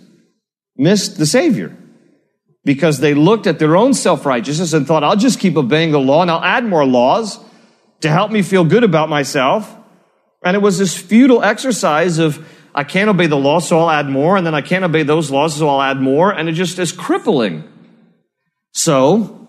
missed 0.76 1.16
the 1.16 1.26
Savior 1.26 1.76
because 2.64 2.98
they 2.98 3.14
looked 3.14 3.46
at 3.46 3.60
their 3.60 3.76
own 3.76 3.94
self 3.94 4.26
righteousness 4.26 4.72
and 4.72 4.84
thought, 4.84 5.04
I'll 5.04 5.14
just 5.14 5.38
keep 5.38 5.56
obeying 5.56 5.92
the 5.92 6.00
law 6.00 6.22
and 6.22 6.30
I'll 6.30 6.42
add 6.42 6.64
more 6.64 6.84
laws 6.84 7.38
to 8.00 8.10
help 8.10 8.32
me 8.32 8.42
feel 8.42 8.64
good 8.64 8.82
about 8.82 9.08
myself. 9.08 9.76
And 10.44 10.54
it 10.54 10.60
was 10.60 10.78
this 10.78 10.96
futile 10.96 11.42
exercise 11.42 12.18
of, 12.18 12.46
I 12.74 12.84
can't 12.84 13.10
obey 13.10 13.26
the 13.26 13.36
law, 13.36 13.58
so 13.58 13.80
I'll 13.80 13.90
add 13.90 14.08
more, 14.08 14.36
and 14.36 14.46
then 14.46 14.54
I 14.54 14.60
can't 14.60 14.84
obey 14.84 15.02
those 15.02 15.30
laws, 15.30 15.56
so 15.56 15.68
I'll 15.68 15.82
add 15.82 16.00
more, 16.00 16.30
and 16.30 16.48
it 16.48 16.52
just 16.52 16.78
is 16.78 16.92
crippling. 16.92 17.64
So, 18.72 19.48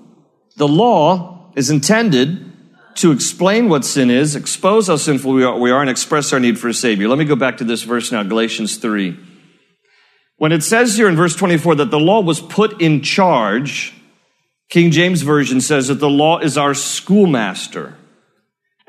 the 0.58 0.68
law 0.68 1.52
is 1.56 1.70
intended 1.70 2.52
to 2.96 3.12
explain 3.12 3.70
what 3.70 3.86
sin 3.86 4.10
is, 4.10 4.36
expose 4.36 4.88
how 4.88 4.98
sinful 4.98 5.32
we 5.32 5.44
are, 5.44 5.58
we 5.58 5.72
are, 5.72 5.82
and 5.82 5.90
express 5.90 6.34
our 6.34 6.40
need 6.40 6.60
for 6.60 6.68
a 6.68 6.74
Savior. 6.74 7.08
Let 7.08 7.20
me 7.20 7.26
go 7.26 7.36
back 7.36 7.58
to 7.58 7.64
this 7.64 7.84
verse 7.84 8.12
now, 8.12 8.24
Galatians 8.24 8.78
3. 8.78 9.18
When 10.38 10.52
it 10.52 10.64
says 10.64 10.98
here 10.98 11.08
in 11.08 11.16
verse 11.16 11.36
24 11.36 11.76
that 11.76 11.92
the 11.92 12.00
law 12.00 12.22
was 12.22 12.42
put 12.42 12.82
in 12.82 13.02
charge, 13.02 13.94
King 14.70 14.92
James 14.92 15.22
Version 15.22 15.62
says 15.62 15.88
that 15.88 15.96
the 15.96 16.10
law 16.10 16.40
is 16.40 16.58
our 16.58 16.74
schoolmaster. 16.74 17.96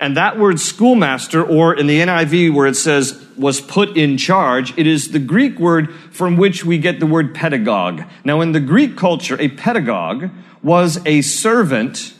And 0.00 0.16
that 0.16 0.38
word 0.38 0.58
schoolmaster, 0.58 1.44
or 1.44 1.74
in 1.74 1.86
the 1.86 2.00
NIV 2.00 2.54
where 2.54 2.66
it 2.66 2.74
says 2.74 3.22
was 3.36 3.60
put 3.60 3.98
in 3.98 4.16
charge, 4.16 4.76
it 4.78 4.86
is 4.86 5.10
the 5.10 5.18
Greek 5.18 5.58
word 5.58 5.92
from 6.10 6.38
which 6.38 6.64
we 6.64 6.78
get 6.78 7.00
the 7.00 7.06
word 7.06 7.34
pedagogue. 7.34 8.04
Now, 8.24 8.40
in 8.40 8.52
the 8.52 8.60
Greek 8.60 8.96
culture, 8.96 9.36
a 9.38 9.48
pedagogue 9.48 10.30
was 10.62 11.04
a 11.06 11.20
servant 11.20 12.14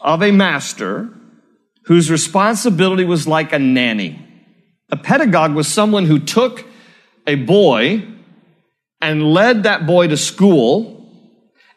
of 0.00 0.22
a 0.22 0.30
master 0.30 1.08
whose 1.86 2.08
responsibility 2.08 3.04
was 3.04 3.26
like 3.26 3.52
a 3.52 3.58
nanny. 3.58 4.24
A 4.90 4.96
pedagogue 4.96 5.54
was 5.54 5.66
someone 5.66 6.06
who 6.06 6.20
took 6.20 6.64
a 7.26 7.34
boy 7.34 8.06
and 9.00 9.32
led 9.32 9.64
that 9.64 9.86
boy 9.86 10.06
to 10.08 10.16
school. 10.16 10.97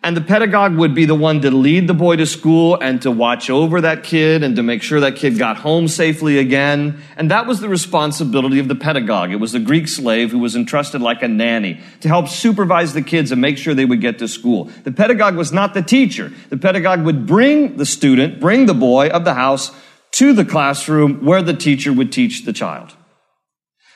And 0.04 0.18
the 0.18 0.22
pedagogue 0.22 0.76
would 0.78 0.96
be 0.96 1.06
the 1.06 1.14
one 1.14 1.42
to 1.42 1.52
lead 1.52 1.88
the 1.88 1.94
boy 1.94 2.16
to 2.16 2.26
school 2.26 2.76
and 2.82 3.00
to 3.04 3.12
watch 3.12 3.52
over 3.52 3.82
that 3.82 4.04
kid 4.04 4.42
and 4.42 4.56
to 4.56 4.64
make 4.64 4.82
sure 4.82 5.00
that 5.00 5.16
kid 5.16 5.38
got 5.38 5.58
home 5.58 5.88
safely 5.88 6.40
again. 6.40 7.04
And 7.18 7.30
that 7.30 7.46
was 7.46 7.60
the 7.60 7.70
responsibility 7.70 8.58
of 8.58 8.68
the 8.68 8.74
pedagogue. 8.74 9.32
It 9.32 9.36
was 9.36 9.52
the 9.52 9.60
Greek 9.60 9.88
slave 9.88 10.32
who 10.32 10.40
was 10.40 10.56
entrusted 10.56 11.02
like 11.02 11.22
a 11.22 11.28
nanny 11.28 11.82
to 12.00 12.08
help 12.08 12.30
supervise 12.30 12.94
the 12.94 13.04
kids 13.04 13.32
and 13.32 13.40
make 13.40 13.60
sure 13.60 13.76
they 13.76 13.86
would 13.86 14.02
get 14.02 14.18
to 14.20 14.28
school. 14.28 14.72
The 14.86 14.92
pedagogue 14.92 15.36
was 15.36 15.54
not 15.54 15.76
the 15.76 15.84
teacher. 15.84 16.34
The 16.50 16.58
pedagogue 16.58 17.04
would 17.04 17.28
bring 17.28 17.78
the 17.78 17.86
student, 17.86 18.40
bring 18.40 18.66
the 18.66 18.74
boy 18.74 19.10
of 19.10 19.24
the 19.24 19.36
house 19.36 19.72
to 20.14 20.34
the 20.34 20.46
classroom 20.46 21.24
where 21.24 21.44
the 21.44 21.54
teacher 21.54 21.94
would 21.94 22.12
teach 22.12 22.44
the 22.44 22.54
child. 22.54 22.96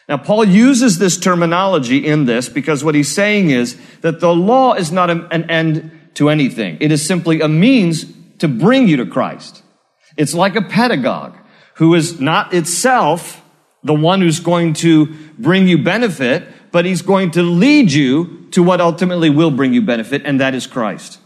Now, 0.07 0.17
Paul 0.17 0.45
uses 0.45 0.99
this 0.99 1.17
terminology 1.17 2.05
in 2.05 2.25
this 2.25 2.47
because 2.47 2.83
what 2.83 2.93
he's 2.93 3.11
saying 3.11 3.49
is 3.49 3.75
that 4.01 4.19
the 4.19 4.35
law 4.35 4.73
is 4.73 4.91
not 4.91 5.09
an 5.09 5.49
end 5.49 5.94
to 6.15 6.29
anything. 6.29 6.77
It 6.81 6.91
is 6.91 7.05
simply 7.05 7.41
a 7.41 7.47
means 7.47 8.05
to 8.39 8.47
bring 8.47 8.87
you 8.87 8.97
to 8.97 9.05
Christ. 9.05 9.63
It's 10.17 10.33
like 10.33 10.55
a 10.55 10.61
pedagogue 10.61 11.35
who 11.75 11.93
is 11.93 12.19
not 12.19 12.53
itself 12.53 13.41
the 13.83 13.93
one 13.93 14.19
who's 14.19 14.39
going 14.39 14.73
to 14.73 15.13
bring 15.37 15.67
you 15.67 15.77
benefit, 15.77 16.47
but 16.71 16.85
he's 16.85 17.03
going 17.03 17.31
to 17.31 17.43
lead 17.43 17.91
you 17.91 18.47
to 18.51 18.63
what 18.63 18.81
ultimately 18.81 19.29
will 19.29 19.51
bring 19.51 19.73
you 19.73 19.81
benefit, 19.81 20.23
and 20.25 20.41
that 20.41 20.55
is 20.55 20.65
Christ. 20.65 21.19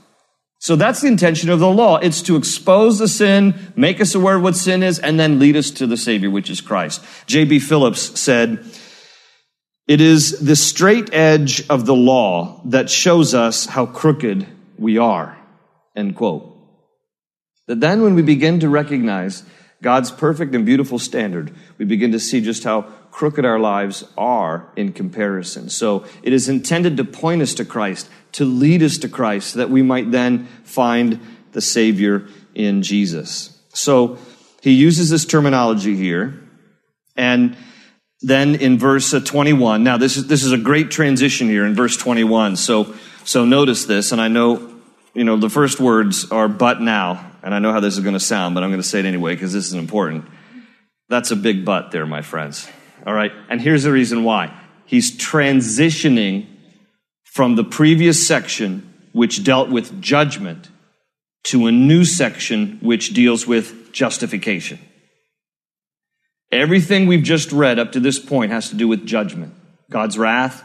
So 0.60 0.76
that's 0.76 1.00
the 1.00 1.08
intention 1.08 1.50
of 1.50 1.62
the 1.62 1.70
law. 1.70 1.98
It's 1.98 2.22
to 2.24 2.36
expose 2.36 3.00
the 3.00 3.08
sin, 3.08 3.72
make 3.78 4.02
us 4.02 4.14
aware 4.14 4.36
of 4.36 4.44
what 4.44 4.58
sin 4.58 4.84
is, 4.84 5.00
and 5.00 5.18
then 5.18 5.40
lead 5.40 5.56
us 5.56 5.72
to 5.72 5.88
the 5.88 5.96
Savior, 5.96 6.30
which 6.30 6.50
is 6.50 6.60
Christ. 6.60 7.02
J.B. 7.28 7.60
Phillips 7.60 8.20
said, 8.20 8.66
It 9.88 10.02
is 10.02 10.40
the 10.40 10.58
straight 10.58 11.14
edge 11.14 11.66
of 11.70 11.86
the 11.86 11.96
law 11.96 12.62
that 12.66 12.90
shows 12.90 13.34
us 13.34 13.68
how 13.68 13.86
crooked 13.86 14.46
we 14.80 14.98
are. 14.98 15.38
End 15.96 16.16
quote. 16.16 16.56
That 17.68 17.80
then 17.80 18.02
when 18.02 18.16
we 18.16 18.22
begin 18.22 18.60
to 18.62 18.70
recognize 18.70 19.44
God's 19.82 20.12
perfect 20.12 20.56
and 20.56 20.66
beautiful 20.66 21.00
standard, 21.00 21.54
we 21.78 21.86
begin 21.86 22.12
to 22.14 22.20
see 22.20 22.42
just 22.42 22.64
how 22.64 22.82
crooked 23.12 23.46
our 23.46 23.60
lives 23.60 24.04
are 24.18 24.72
in 24.76 24.94
comparison. 24.94 25.70
So 25.70 26.06
it 26.24 26.34
is 26.34 26.50
intended 26.50 26.98
to 26.98 27.04
point 27.04 27.42
us 27.42 27.54
to 27.56 27.66
Christ, 27.66 28.10
to 28.34 28.46
lead 28.46 28.84
us 28.84 28.98
to 29.00 29.10
Christ, 29.10 29.56
that 29.56 29.70
we 29.70 29.82
might 29.82 30.12
then 30.12 30.48
find 30.64 31.20
the 31.52 31.62
Savior 31.62 32.28
in 32.56 32.82
Jesus. 32.82 33.58
So 33.74 34.18
he 34.62 34.72
uses 34.72 35.10
this 35.10 35.26
terminology 35.26 35.96
here. 35.96 36.40
And 37.16 37.56
then 38.22 38.56
in 38.56 38.78
verse 38.78 39.12
21, 39.12 39.84
now 39.84 39.98
this 39.98 40.18
is, 40.18 40.28
this 40.28 40.44
is 40.44 40.52
a 40.52 40.58
great 40.58 40.92
transition 40.92 41.48
here 41.48 41.66
in 41.66 41.76
verse 41.76 41.96
21. 41.96 42.58
So, 42.58 42.94
so 43.30 43.46
notice 43.46 43.86
this, 43.86 44.12
and 44.12 44.20
I 44.20 44.28
know, 44.28 44.74
you 45.14 45.24
know, 45.24 45.38
the 45.38 45.52
first 45.52 45.80
words 45.80 46.32
are 46.32 46.48
but 46.48 46.82
now, 46.82 47.32
and 47.44 47.54
I 47.54 47.60
know 47.60 47.72
how 47.72 47.80
this 47.80 47.96
is 47.96 48.00
going 48.00 48.16
to 48.16 48.20
sound, 48.20 48.56
but 48.56 48.64
I'm 48.64 48.72
going 48.72 48.82
to 48.82 48.88
say 48.88 48.98
it 48.98 49.06
anyway 49.06 49.36
because 49.36 49.54
this 49.54 49.68
is 49.68 49.76
important. 49.76 50.26
That's 51.10 51.30
a 51.30 51.36
big 51.36 51.64
but 51.64 51.92
there, 51.92 52.08
my 52.08 52.24
friends. 52.24 52.68
All 53.06 53.14
right. 53.14 53.32
And 53.48 53.62
here's 53.62 53.84
the 53.84 53.92
reason 53.92 54.24
why. 54.24 54.60
He's 54.88 55.16
transitioning 55.16 56.48
from 57.24 57.56
the 57.56 57.64
previous 57.64 58.26
section, 58.26 58.92
which 59.12 59.44
dealt 59.44 59.70
with 59.70 60.02
judgment, 60.02 60.68
to 61.44 61.68
a 61.68 61.72
new 61.72 62.06
section, 62.06 62.80
which 62.82 63.14
deals 63.14 63.46
with 63.46 63.94
justification. 63.94 64.80
Everything 66.52 67.06
we've 67.06 67.22
just 67.22 67.52
read 67.52 67.78
up 67.78 67.92
to 67.92 68.00
this 68.00 68.18
point 68.18 68.52
has 68.52 68.70
to 68.70 68.76
do 68.76 68.88
with 68.88 69.06
judgment. 69.06 69.54
God's 69.92 70.18
wrath. 70.18 70.64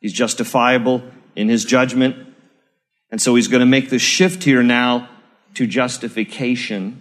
He's 0.00 0.12
justifiable 0.12 1.04
in 1.36 1.48
his 1.48 1.64
judgment. 1.64 2.16
And 3.10 3.20
so 3.20 3.34
he's 3.34 3.48
going 3.48 3.60
to 3.60 3.66
make 3.66 3.90
the 3.90 3.98
shift 3.98 4.44
here 4.44 4.62
now 4.62 5.08
to 5.54 5.66
justification. 5.66 7.00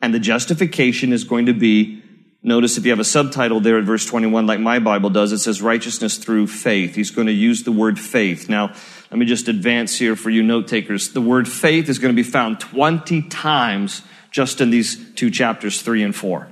And 0.00 0.12
the 0.12 0.18
justification 0.18 1.12
is 1.12 1.24
going 1.24 1.46
to 1.46 1.52
be 1.52 2.02
Notice 2.42 2.78
if 2.78 2.86
you 2.86 2.90
have 2.90 3.00
a 3.00 3.04
subtitle 3.04 3.60
there 3.60 3.76
at 3.76 3.84
verse 3.84 4.06
21, 4.06 4.46
like 4.46 4.60
my 4.60 4.78
Bible 4.78 5.10
does, 5.10 5.30
it 5.32 5.38
says 5.38 5.60
righteousness 5.60 6.16
through 6.16 6.46
faith. 6.46 6.94
He's 6.94 7.10
going 7.10 7.26
to 7.26 7.34
use 7.34 7.64
the 7.64 7.72
word 7.72 7.98
faith. 7.98 8.48
Now, 8.48 8.72
let 9.10 9.18
me 9.18 9.26
just 9.26 9.48
advance 9.48 9.98
here 9.98 10.16
for 10.16 10.30
you 10.30 10.42
note 10.42 10.66
takers. 10.66 11.10
The 11.10 11.20
word 11.20 11.46
faith 11.46 11.90
is 11.90 11.98
going 11.98 12.14
to 12.14 12.16
be 12.16 12.28
found 12.28 12.58
20 12.58 13.22
times 13.22 14.00
just 14.30 14.62
in 14.62 14.70
these 14.70 15.12
two 15.14 15.30
chapters, 15.30 15.82
3 15.82 16.02
and 16.02 16.16
4. 16.16 16.48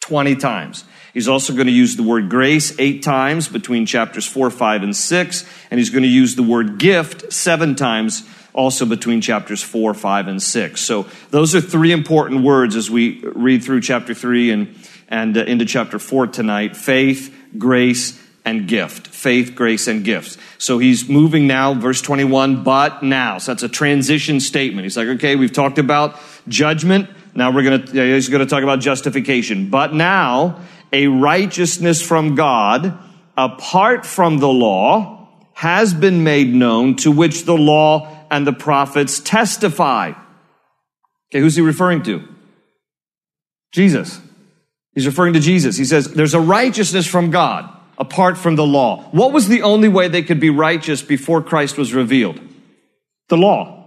20 0.00 0.36
times. 0.36 0.84
He's 1.14 1.28
also 1.28 1.52
going 1.52 1.66
to 1.66 1.72
use 1.72 1.96
the 1.96 2.02
word 2.02 2.28
grace 2.28 2.78
eight 2.78 3.02
times 3.02 3.48
between 3.48 3.86
chapters 3.86 4.26
4, 4.26 4.50
5, 4.50 4.82
and 4.82 4.96
6. 4.96 5.44
And 5.70 5.78
he's 5.78 5.90
going 5.90 6.02
to 6.02 6.08
use 6.08 6.36
the 6.36 6.42
word 6.42 6.78
gift 6.78 7.32
seven 7.32 7.74
times 7.74 8.28
also 8.52 8.86
between 8.86 9.20
chapters 9.20 9.62
4, 9.62 9.94
5, 9.94 10.28
and 10.28 10.42
6. 10.42 10.80
So 10.80 11.06
those 11.30 11.54
are 11.54 11.60
three 11.60 11.92
important 11.92 12.42
words 12.42 12.76
as 12.76 12.90
we 12.90 13.20
read 13.22 13.62
through 13.62 13.80
chapter 13.80 14.14
3 14.14 14.50
and 14.50 14.74
and 15.08 15.36
uh, 15.36 15.44
into 15.44 15.64
chapter 15.64 15.98
4 15.98 16.28
tonight 16.28 16.76
faith, 16.76 17.34
grace, 17.56 18.22
and 18.44 18.68
gift. 18.68 19.08
Faith, 19.08 19.54
grace, 19.54 19.88
and 19.88 20.04
gifts. 20.04 20.38
So 20.58 20.78
he's 20.78 21.08
moving 21.08 21.46
now, 21.46 21.74
verse 21.74 22.00
21, 22.00 22.62
but 22.62 23.02
now. 23.02 23.38
So 23.38 23.52
that's 23.52 23.62
a 23.62 23.68
transition 23.68 24.40
statement. 24.40 24.84
He's 24.84 24.96
like, 24.96 25.08
okay, 25.08 25.36
we've 25.36 25.52
talked 25.52 25.78
about 25.78 26.18
judgment. 26.46 27.10
Now 27.34 27.50
we're 27.50 27.62
going 27.62 27.86
to, 27.86 28.14
he's 28.14 28.28
going 28.28 28.40
to 28.40 28.46
talk 28.46 28.62
about 28.62 28.80
justification. 28.80 29.70
But 29.70 29.92
now, 29.92 30.60
a 30.92 31.06
righteousness 31.08 32.00
from 32.00 32.34
God, 32.34 32.98
apart 33.36 34.06
from 34.06 34.38
the 34.38 34.48
law, 34.48 35.28
has 35.54 35.92
been 35.92 36.22
made 36.22 36.54
known 36.54 36.96
to 36.96 37.10
which 37.10 37.44
the 37.44 37.56
law 37.56 38.26
and 38.30 38.46
the 38.46 38.52
prophets 38.52 39.20
testify. 39.20 40.12
Okay, 41.30 41.40
who's 41.40 41.56
he 41.56 41.62
referring 41.62 42.02
to? 42.04 42.26
Jesus. 43.72 44.20
He's 44.94 45.06
referring 45.06 45.34
to 45.34 45.40
Jesus. 45.40 45.76
He 45.76 45.84
says, 45.84 46.12
There's 46.12 46.34
a 46.34 46.40
righteousness 46.40 47.06
from 47.06 47.30
God 47.30 47.68
apart 47.98 48.38
from 48.38 48.56
the 48.56 48.66
law. 48.66 49.02
What 49.10 49.32
was 49.32 49.48
the 49.48 49.62
only 49.62 49.88
way 49.88 50.08
they 50.08 50.22
could 50.22 50.40
be 50.40 50.50
righteous 50.50 51.02
before 51.02 51.42
Christ 51.42 51.76
was 51.76 51.92
revealed? 51.92 52.40
The 53.28 53.36
law. 53.36 53.84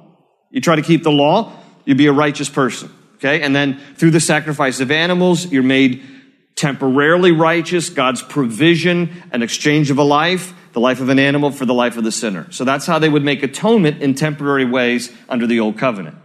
You 0.51 0.61
try 0.61 0.75
to 0.75 0.81
keep 0.81 1.03
the 1.03 1.11
law, 1.11 1.53
you'd 1.85 1.97
be 1.97 2.07
a 2.07 2.13
righteous 2.13 2.49
person. 2.49 2.93
Okay? 3.15 3.41
And 3.41 3.55
then 3.55 3.79
through 3.95 4.11
the 4.11 4.19
sacrifice 4.19 4.79
of 4.79 4.91
animals, 4.91 5.51
you're 5.51 5.63
made 5.63 6.03
temporarily 6.62 7.32
righteous, 7.32 7.89
God's 7.89 8.21
provision, 8.21 9.24
an 9.32 9.41
exchange 9.41 9.89
of 9.89 9.97
a 9.97 10.04
life, 10.04 10.54
the 10.74 10.80
life 10.80 11.02
of 11.02 11.10
an 11.10 11.17
animal 11.17 11.50
for 11.50 11.65
the 11.65 11.74
life 11.74 11.97
of 11.97 12.04
the 12.04 12.12
sinner. 12.12 12.45
So 12.52 12.63
that's 12.63 12.86
how 12.86 13.00
they 13.00 13.10
would 13.10 13.24
make 13.24 13.41
atonement 13.41 14.04
in 14.04 14.13
temporary 14.13 14.65
ways 14.65 15.12
under 15.28 15.47
the 15.47 15.60
old 15.60 15.80
covenant. 15.80 16.17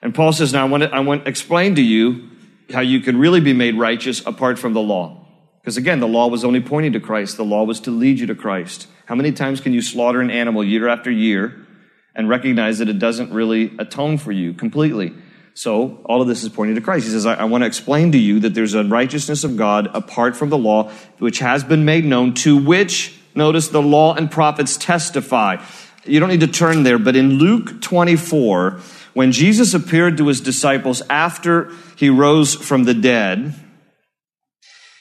And 0.00 0.14
Paul 0.14 0.32
says, 0.32 0.50
now 0.50 0.66
I 0.66 0.68
want 0.70 0.84
to, 0.84 0.90
I 0.90 1.00
want 1.00 1.24
to 1.24 1.28
explain 1.28 1.74
to 1.74 1.82
you 1.82 2.30
how 2.72 2.80
you 2.80 3.00
can 3.00 3.18
really 3.18 3.40
be 3.40 3.52
made 3.52 3.76
righteous 3.78 4.26
apart 4.26 4.58
from 4.58 4.72
the 4.72 4.80
law. 4.80 5.26
Because 5.60 5.76
again, 5.76 6.00
the 6.00 6.08
law 6.08 6.26
was 6.26 6.42
only 6.42 6.62
pointing 6.62 6.94
to 6.94 7.00
Christ. 7.00 7.36
The 7.36 7.44
law 7.44 7.64
was 7.64 7.78
to 7.80 7.90
lead 7.90 8.18
you 8.18 8.26
to 8.28 8.34
Christ. 8.34 8.88
How 9.04 9.14
many 9.14 9.30
times 9.30 9.60
can 9.60 9.74
you 9.74 9.82
slaughter 9.82 10.22
an 10.22 10.30
animal 10.30 10.64
year 10.64 10.88
after 10.88 11.10
year 11.10 11.66
and 12.14 12.30
recognize 12.30 12.78
that 12.78 12.88
it 12.88 12.98
doesn't 12.98 13.30
really 13.30 13.76
atone 13.78 14.16
for 14.16 14.32
you 14.32 14.54
completely? 14.54 15.12
So 15.54 16.00
all 16.04 16.22
of 16.22 16.28
this 16.28 16.42
is 16.42 16.48
pointing 16.48 16.76
to 16.76 16.80
Christ. 16.80 17.06
He 17.06 17.12
says, 17.12 17.26
I, 17.26 17.34
I 17.34 17.44
want 17.44 17.62
to 17.62 17.66
explain 17.66 18.12
to 18.12 18.18
you 18.18 18.40
that 18.40 18.54
there's 18.54 18.74
a 18.74 18.84
righteousness 18.84 19.44
of 19.44 19.56
God 19.56 19.88
apart 19.92 20.36
from 20.36 20.48
the 20.48 20.58
law, 20.58 20.90
which 21.18 21.40
has 21.40 21.62
been 21.62 21.84
made 21.84 22.04
known, 22.04 22.34
to 22.34 22.56
which, 22.56 23.18
notice, 23.34 23.68
the 23.68 23.82
law 23.82 24.14
and 24.14 24.30
prophets 24.30 24.76
testify. 24.76 25.62
You 26.04 26.20
don't 26.20 26.30
need 26.30 26.40
to 26.40 26.46
turn 26.46 26.82
there, 26.84 26.98
but 26.98 27.16
in 27.16 27.34
Luke 27.34 27.82
24, 27.82 28.80
when 29.12 29.32
Jesus 29.32 29.74
appeared 29.74 30.16
to 30.16 30.28
his 30.28 30.40
disciples 30.40 31.02
after 31.10 31.70
he 31.96 32.08
rose 32.08 32.54
from 32.54 32.84
the 32.84 32.94
dead, 32.94 33.54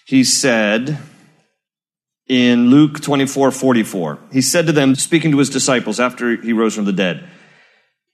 he 0.05 0.23
said 0.25 0.97
in 2.27 2.69
Luke 2.69 2.99
24, 2.99 3.51
44, 3.51 4.19
he 4.31 4.41
said 4.41 4.65
to 4.67 4.73
them, 4.73 4.95
speaking 4.95 5.31
to 5.31 5.37
his 5.37 5.49
disciples 5.49 5.99
after 5.99 6.35
he 6.35 6.51
rose 6.51 6.75
from 6.75 6.85
the 6.85 6.93
dead, 6.93 7.27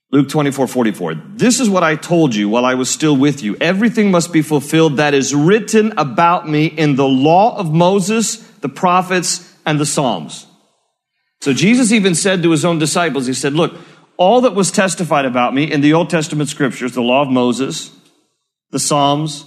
Luke 0.09 0.29
24, 0.29 0.67
44. 0.67 1.15
This 1.15 1.59
is 1.59 1.69
what 1.69 1.83
I 1.83 1.95
told 1.95 2.33
you 2.33 2.47
while 2.47 2.63
I 2.63 2.75
was 2.75 2.89
still 2.89 3.17
with 3.17 3.43
you. 3.43 3.57
Everything 3.59 4.09
must 4.09 4.31
be 4.31 4.41
fulfilled 4.41 4.97
that 4.97 5.13
is 5.13 5.35
written 5.35 5.93
about 5.97 6.47
me 6.47 6.67
in 6.67 6.95
the 6.95 7.07
law 7.07 7.57
of 7.57 7.73
Moses, 7.73 8.37
the 8.59 8.69
prophets, 8.69 9.53
and 9.65 9.79
the 9.79 9.85
Psalms. 9.85 10.47
So 11.41 11.51
Jesus 11.51 11.91
even 11.91 12.15
said 12.15 12.41
to 12.43 12.51
his 12.51 12.63
own 12.63 12.79
disciples, 12.79 13.27
he 13.27 13.33
said, 13.33 13.53
look, 13.53 13.75
all 14.15 14.41
that 14.41 14.55
was 14.55 14.71
testified 14.71 15.25
about 15.25 15.53
me 15.53 15.69
in 15.69 15.81
the 15.81 15.93
Old 15.93 16.09
Testament 16.09 16.49
scriptures, 16.49 16.93
the 16.93 17.01
law 17.01 17.21
of 17.21 17.29
Moses, 17.29 17.91
the 18.71 18.79
Psalms, 18.79 19.45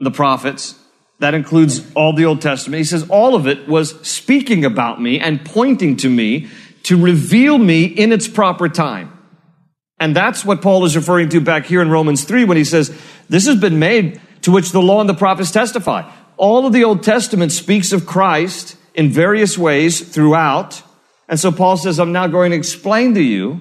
the 0.00 0.10
prophets, 0.10 0.78
that 1.18 1.32
includes 1.32 1.90
all 1.94 2.12
the 2.12 2.26
Old 2.26 2.42
Testament. 2.42 2.78
He 2.78 2.84
says 2.84 3.08
all 3.08 3.34
of 3.34 3.46
it 3.46 3.66
was 3.66 3.98
speaking 4.06 4.66
about 4.66 5.00
me 5.00 5.18
and 5.18 5.44
pointing 5.44 5.96
to 5.98 6.10
me 6.10 6.48
to 6.84 7.02
reveal 7.02 7.56
me 7.56 7.84
in 7.84 8.12
its 8.12 8.28
proper 8.28 8.68
time. 8.68 9.15
And 9.98 10.14
that's 10.14 10.44
what 10.44 10.62
Paul 10.62 10.84
is 10.84 10.96
referring 10.96 11.30
to 11.30 11.40
back 11.40 11.66
here 11.66 11.80
in 11.80 11.90
Romans 11.90 12.24
3 12.24 12.44
when 12.44 12.56
he 12.56 12.64
says, 12.64 12.96
This 13.28 13.46
has 13.46 13.56
been 13.56 13.78
made 13.78 14.20
to 14.42 14.50
which 14.50 14.70
the 14.70 14.82
law 14.82 15.00
and 15.00 15.08
the 15.08 15.14
prophets 15.14 15.50
testify. 15.50 16.10
All 16.36 16.66
of 16.66 16.72
the 16.72 16.84
Old 16.84 17.02
Testament 17.02 17.52
speaks 17.52 17.92
of 17.92 18.06
Christ 18.06 18.76
in 18.94 19.10
various 19.10 19.56
ways 19.56 20.00
throughout. 20.00 20.82
And 21.28 21.40
so 21.40 21.50
Paul 21.50 21.76
says, 21.76 21.98
I'm 21.98 22.12
now 22.12 22.26
going 22.26 22.50
to 22.50 22.56
explain 22.56 23.14
to 23.14 23.22
you 23.22 23.60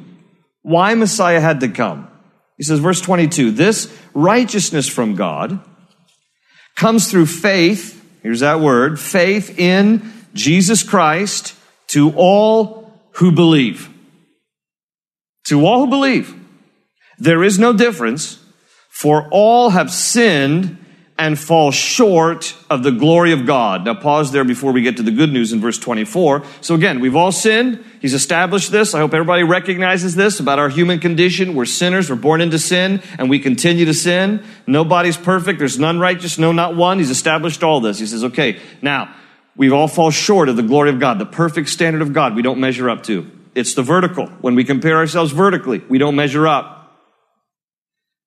why 0.62 0.94
Messiah 0.94 1.40
had 1.40 1.62
to 1.62 1.70
come. 1.70 2.10
He 2.58 2.64
says, 2.64 2.80
verse 2.80 3.02
22, 3.02 3.52
this 3.52 3.96
righteousness 4.14 4.88
from 4.88 5.16
God 5.16 5.60
comes 6.76 7.10
through 7.10 7.28
faith. 7.28 8.02
Here's 8.24 8.42
that 8.42 8.60
word, 8.60 9.00
faith 9.00 9.58
in 9.60 10.12
Jesus 10.34 10.84
Christ 10.84 11.56
to 11.88 12.12
all 12.16 12.94
who 13.12 13.32
believe. 13.32 13.90
To 15.46 15.66
all 15.66 15.82
who 15.82 15.88
believe, 15.88 16.36
there 17.18 17.44
is 17.44 17.60
no 17.60 17.74
difference, 17.74 18.44
for 18.90 19.28
all 19.32 19.70
have 19.70 19.92
sinned 19.92 20.78
and 21.18 21.40
fall 21.40 21.72
short 21.72 22.56
of 22.70 22.84
the 22.84 22.92
glory 22.92 23.32
of 23.32 23.46
God. 23.46 23.86
Now 23.86 23.94
pause 23.94 24.34
there 24.34 24.44
before 24.44 24.74
we 24.74 24.82
get 24.82 24.98
to 24.98 25.04
the 25.04 25.12
good 25.12 25.32
news 25.32 25.54
in 25.54 25.62
verse 25.62 25.78
24. 25.78 26.44
So 26.60 26.76
again, 26.76 27.00
we've 27.00 27.16
all 27.16 27.32
sinned. 27.32 27.84
He's 28.02 28.14
established 28.14 28.72
this. 28.72 28.94
I 28.94 29.00
hope 29.00 29.14
everybody 29.14 29.44
recognizes 29.44 30.16
this 30.16 30.42
about 30.42 30.60
our 30.60 30.68
human 30.68 31.00
condition. 31.00 31.56
We're 31.56 31.66
sinners. 31.66 32.10
We're 32.10 32.18
born 32.18 32.42
into 32.42 32.60
sin 32.60 33.02
and 33.18 33.30
we 33.30 33.40
continue 33.40 33.86
to 33.86 33.94
sin. 33.94 34.44
Nobody's 34.68 35.16
perfect. 35.16 35.60
There's 35.60 35.80
none 35.80 36.00
righteous. 36.00 36.38
No, 36.38 36.52
not 36.52 36.76
one. 36.76 37.00
He's 37.00 37.12
established 37.12 37.64
all 37.64 37.80
this. 37.80 37.98
He 37.98 38.08
says, 38.08 38.26
okay, 38.26 38.60
now 38.82 39.16
we 39.56 39.72
all 39.72 39.88
fall 39.88 40.12
short 40.12 40.50
of 40.50 40.58
the 40.58 40.64
glory 40.64 40.90
of 40.90 41.00
God, 41.00 41.18
the 41.18 41.26
perfect 41.26 41.70
standard 41.70 42.02
of 42.02 42.12
God 42.12 42.36
we 42.36 42.42
don't 42.42 42.60
measure 42.60 42.90
up 42.90 43.04
to. 43.04 43.32
It's 43.56 43.74
the 43.74 43.82
vertical. 43.82 44.28
When 44.42 44.56
we 44.56 44.64
compare 44.64 44.98
ourselves 44.98 45.32
vertically, 45.32 45.80
we 45.90 45.98
don't 45.98 46.16
measure 46.16 46.48
up. 46.48 46.94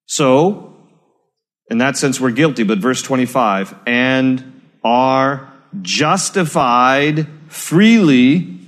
So, 0.07 0.75
in 1.71 1.79
that 1.79 1.99
sense, 1.99 2.19
we're 2.19 2.31
guilty. 2.31 2.63
But 2.63 2.79
verse 2.79 3.03
25, 3.03 3.75
and 3.87 4.63
are 4.83 5.53
justified 5.83 7.27
freely 7.49 8.59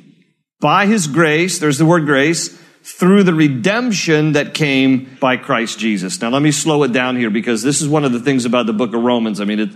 by 0.60 0.86
his 0.86 1.06
grace, 1.06 1.58
there's 1.58 1.78
the 1.78 1.86
word 1.86 2.04
grace, 2.04 2.58
through 2.82 3.22
the 3.22 3.34
redemption 3.34 4.32
that 4.32 4.52
came 4.54 5.16
by 5.20 5.36
Christ 5.36 5.78
Jesus. 5.78 6.20
Now, 6.20 6.30
let 6.30 6.42
me 6.42 6.50
slow 6.50 6.82
it 6.82 6.92
down 6.92 7.16
here 7.16 7.30
because 7.30 7.62
this 7.62 7.80
is 7.80 7.88
one 7.88 8.04
of 8.04 8.12
the 8.12 8.20
things 8.20 8.44
about 8.44 8.66
the 8.66 8.72
book 8.72 8.94
of 8.94 9.02
Romans. 9.02 9.40
I 9.40 9.44
mean, 9.44 9.60
it, 9.60 9.70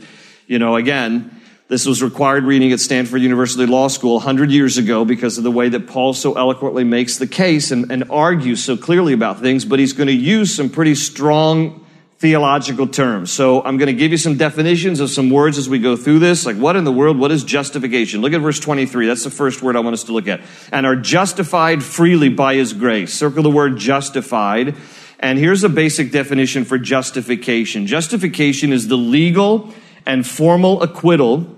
you 0.47 0.59
know, 0.59 0.77
again, 0.77 1.41
this 1.67 1.87
was 1.87 2.03
required 2.03 2.45
reading 2.45 2.73
at 2.73 2.81
Stanford 2.81 3.23
University 3.23 3.65
Law 3.65 3.89
School 3.89 4.15
100 4.17 4.51
years 4.51 4.77
ago 4.77 5.07
because 5.07 5.39
of 5.39 5.45
the 5.45 5.51
way 5.51 5.71
that 5.71 5.87
Paul 5.87 6.13
so 6.13 6.35
eloquently 6.35 6.85
makes 6.85 7.17
the 7.17 7.27
case 7.27 7.71
and, 7.71 7.91
and 7.91 8.05
argues 8.11 8.63
so 8.63 8.77
clearly 8.77 9.15
about 9.15 9.41
things, 9.41 9.65
but 9.65 9.79
he's 9.79 9.95
going 9.95 10.09
to 10.09 10.15
use 10.15 10.55
some 10.55 10.69
pretty 10.69 10.95
strong 10.95 11.83
theological 12.19 12.87
terms. 12.87 13.31
So 13.31 13.63
I'm 13.63 13.79
going 13.79 13.87
to 13.87 13.95
give 13.95 14.13
you 14.13 14.19
some 14.19 14.37
definitions 14.37 15.01
of 15.01 15.09
some 15.09 15.31
words 15.31 15.57
as 15.57 15.67
we 15.67 15.79
go 15.79 15.97
through 15.97 16.19
this. 16.19 16.45
Like, 16.45 16.57
what 16.57 16.77
in 16.77 16.85
the 16.85 16.93
world? 16.93 17.19
What 17.19 17.33
is 17.33 17.43
justification? 17.45 18.21
Look 18.21 18.35
at 18.35 18.43
verse 18.43 18.61
23. 18.61 19.07
That's 19.07 19.25
the 19.25 19.31
first 19.31 19.63
word 19.63 19.75
I 19.75 19.81
want 19.81 19.95
us 19.95 20.05
to 20.05 20.13
look 20.13 20.29
at. 20.29 20.43
And 20.71 20.85
are 20.85 20.97
justified 20.97 21.83
freely 21.83 22.29
by 22.29 22.57
his 22.57 22.75
grace. 22.75 23.15
Circle 23.15 23.43
the 23.43 23.51
word 23.51 23.79
justified. 23.79 24.75
And 25.19 25.39
here's 25.39 25.65
a 25.65 25.71
basic 25.71 26.13
definition 26.13 26.67
for 26.67 26.77
justification. 26.77 27.87
Justification 27.87 28.71
is 28.71 28.87
the 28.87 28.99
legal 28.99 29.73
and 30.05 30.27
formal 30.27 30.83
acquittal 30.83 31.54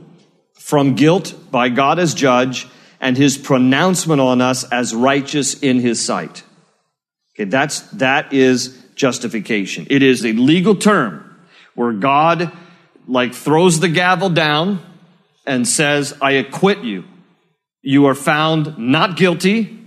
from 0.67 0.97
guilt 0.97 1.33
by 1.53 1.69
God 1.69 2.01
as 2.01 2.13
judge 2.13 2.67
and 3.01 3.17
his 3.17 3.39
pronouncement 3.39 4.21
on 4.21 4.41
us 4.41 4.65
as 4.65 4.93
righteous 4.93 5.55
in 5.55 5.79
his 5.79 6.05
sight. 6.05 6.43
Okay, 7.35 7.45
that's, 7.45 7.83
that 7.93 8.33
is 8.33 8.77
justification. 8.97 9.87
It 9.91 10.03
is 10.03 10.27
a 10.27 10.33
legal 10.33 10.75
term 10.75 11.39
where 11.77 11.93
God 11.93 12.51
like 13.07 13.33
throws 13.33 13.79
the 13.79 13.87
gavel 13.87 14.29
down 14.29 14.85
and 15.47 15.69
says, 15.69 16.13
I 16.21 16.33
acquit 16.33 16.83
you. 16.83 17.05
You 17.83 18.07
are 18.07 18.17
found 18.17 18.77
not 18.77 19.17
guilty, 19.17 19.79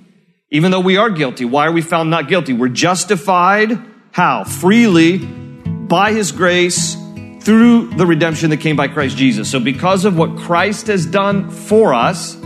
even 0.50 0.72
though 0.72 0.80
we 0.80 0.96
are 0.96 1.10
guilty. 1.10 1.44
Why 1.44 1.68
are 1.68 1.74
we 1.74 1.82
found 1.82 2.10
not 2.10 2.30
guilty? 2.30 2.54
We're 2.54 2.70
justified. 2.70 3.78
How? 4.14 4.46
Freely 4.46 5.18
by 5.18 6.14
his 6.14 6.32
grace 6.32 6.96
through 7.42 7.90
the 7.96 8.06
redemption 8.06 8.50
that 8.50 8.58
came 8.58 8.76
by 8.76 8.88
Christ 8.88 9.18
Jesus. 9.18 9.50
So 9.50 9.60
because 9.60 10.06
of 10.06 10.18
what 10.18 10.38
Christ 10.38 10.88
has 10.88 11.06
done 11.06 11.50
for 11.50 11.94
us, 11.94 12.38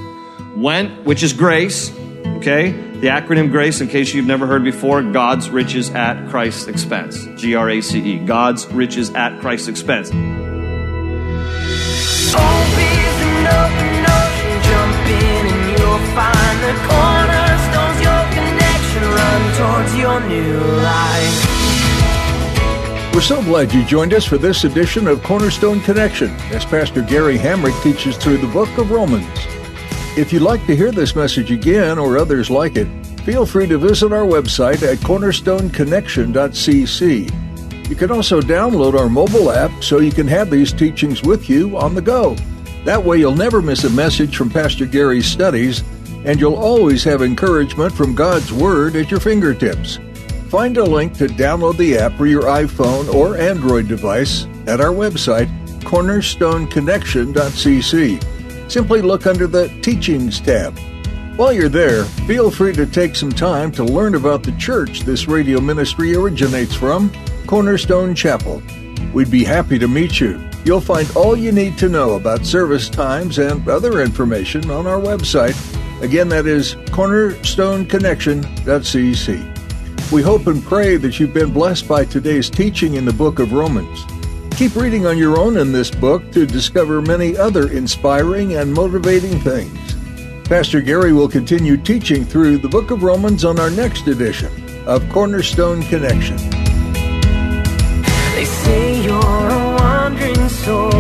went, 0.56 1.04
which 1.06 1.24
is 1.24 1.34
grace, 1.34 1.92
okay? 2.38 2.72
The 2.72 3.08
acronym 3.08 3.52
GRACE, 3.52 3.82
in 3.82 3.90
case 3.90 4.14
you've 4.14 4.28
never 4.28 4.48
heard 4.48 4.64
before, 4.64 5.02
God's 5.04 5.50
riches 5.50 5.90
at 5.90 6.30
Christ's 6.30 6.68
expense. 6.68 7.28
G 7.36 7.56
R 7.56 7.70
A 7.70 7.82
C 7.82 8.00
E. 8.00 8.20
God's 8.20 8.66
riches 8.68 9.10
at 9.12 9.42
Christ's 9.42 9.68
expense. 9.68 10.12
Find 16.14 16.60
the 16.62 16.74
cornerstones, 16.88 18.00
your 18.02 18.24
connection, 18.38 19.04
run 19.04 19.42
towards 19.58 19.98
your 19.98 20.20
new 20.30 20.60
life. 20.84 21.53
We're 23.14 23.22
so 23.22 23.42
glad 23.44 23.72
you 23.72 23.86
joined 23.86 24.14
us 24.16 24.26
for 24.26 24.40
this 24.40 24.64
edition 24.64 25.08
of 25.08 25.22
Cornerstone 25.22 25.82
Connection 25.82 26.32
as 26.52 26.66
Pastor 26.66 27.04
Gary 27.04 27.38
Hamrick 27.38 27.80
teaches 27.84 28.18
through 28.18 28.38
the 28.38 28.48
book 28.48 28.76
of 28.80 28.90
Romans. 28.90 29.28
If 30.18 30.34
you'd 30.34 30.42
like 30.42 30.66
to 30.66 30.76
hear 30.76 30.92
this 30.92 31.16
message 31.16 31.52
again 31.52 32.00
or 32.00 32.18
others 32.18 32.50
like 32.50 32.76
it, 32.76 32.88
feel 33.20 33.46
free 33.46 33.68
to 33.68 33.78
visit 33.78 34.12
our 34.12 34.26
website 34.26 34.82
at 34.82 34.98
cornerstoneconnection.cc. 34.98 37.90
You 37.90 37.96
can 37.96 38.12
also 38.12 38.42
download 38.42 39.00
our 39.00 39.10
mobile 39.10 39.52
app 39.52 39.84
so 39.84 40.00
you 40.00 40.12
can 40.12 40.28
have 40.28 40.50
these 40.50 40.74
teachings 40.74 41.22
with 41.22 41.52
you 41.52 41.78
on 41.78 41.94
the 41.94 42.02
go. 42.02 42.36
That 42.84 43.04
way, 43.04 43.20
you'll 43.20 43.36
never 43.36 43.62
miss 43.62 43.84
a 43.84 43.92
message 43.92 44.36
from 44.36 44.50
Pastor 44.50 44.88
Gary's 44.88 45.28
studies, 45.28 45.84
and 46.26 46.40
you'll 46.40 46.56
always 46.56 47.04
have 47.04 47.22
encouragement 47.22 47.94
from 47.94 48.16
God's 48.16 48.52
Word 48.52 48.96
at 48.96 49.12
your 49.12 49.20
fingertips. 49.20 50.00
Find 50.54 50.78
a 50.78 50.84
link 50.84 51.18
to 51.18 51.26
download 51.26 51.78
the 51.78 51.98
app 51.98 52.14
for 52.14 52.28
your 52.28 52.44
iPhone 52.44 53.12
or 53.12 53.40
Android 53.40 53.88
device 53.88 54.46
at 54.68 54.80
our 54.80 54.92
website, 54.92 55.48
cornerstoneconnection.cc. 55.80 58.72
Simply 58.72 59.02
look 59.02 59.26
under 59.26 59.48
the 59.48 59.70
Teachings 59.82 60.40
tab. 60.40 60.78
While 61.38 61.54
you're 61.54 61.70
there, 61.70 62.04
feel 62.28 62.52
free 62.52 62.74
to 62.74 62.86
take 62.86 63.16
some 63.16 63.32
time 63.32 63.72
to 63.72 63.84
learn 63.84 64.14
about 64.14 64.44
the 64.44 64.52
church 64.52 65.00
this 65.00 65.28
radio 65.28 65.60
ministry 65.60 66.16
originates 66.16 66.76
from, 66.76 67.12
Cornerstone 67.48 68.14
Chapel. 68.14 68.62
We'd 69.12 69.32
be 69.32 69.44
happy 69.44 69.80
to 69.80 69.88
meet 69.88 70.20
you. 70.20 70.40
You'll 70.66 70.82
find 70.82 71.10
all 71.16 71.36
you 71.36 71.52
need 71.52 71.80
to 71.80 71.90
know 71.90 72.14
about 72.14 72.46
service 72.46 72.90
times 72.90 73.40
and 73.40 73.68
other 73.68 74.02
information 74.02 74.70
on 74.70 74.86
our 74.86 75.00
website. 75.00 75.58
Again, 76.04 76.30
that 76.30 76.46
is 76.46 76.76
cornerstoneconnection.cc. 76.76 79.53
We 80.14 80.22
hope 80.22 80.46
and 80.46 80.64
pray 80.64 80.98
that 80.98 81.20
you've 81.20 81.34
been 81.34 81.52
blessed 81.52 81.88
by 81.88 82.06
today's 82.06 82.48
teaching 82.48 82.94
in 82.94 83.04
the 83.04 83.12
book 83.12 83.40
of 83.40 83.52
Romans. 83.52 84.06
Keep 84.56 84.76
reading 84.76 85.08
on 85.08 85.18
your 85.18 85.40
own 85.40 85.58
in 85.58 85.72
this 85.72 85.90
book 85.90 86.32
to 86.34 86.46
discover 86.46 87.02
many 87.02 87.36
other 87.36 87.72
inspiring 87.72 88.54
and 88.58 88.72
motivating 88.72 89.40
things. 89.40 89.96
Pastor 90.48 90.82
Gary 90.82 91.14
will 91.14 91.28
continue 91.28 91.78
teaching 91.78 92.24
through 92.26 92.60
the 92.60 92.70
book 92.70 92.92
of 92.92 93.02
Romans 93.02 93.44
on 93.44 93.60
our 93.60 93.72
next 93.72 94.06
edition 94.06 94.52
of 94.86 95.02
Cornerstone 95.10 95.82
Connection. 95.82 96.38
They 98.36 98.46
say 98.46 99.04
you're 99.04 99.18
a 99.18 99.76
wandering 99.80 100.48
soul, 100.48 100.92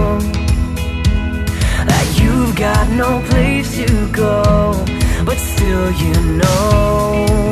that 1.86 2.19
you've 2.19 2.56
got 2.56 2.89
no 2.89 3.21
place 3.30 3.76
to 3.76 4.12
go, 4.12 4.84
but 5.23 5.38
still 5.38 5.91
you 5.91 6.13
know, 6.38 7.43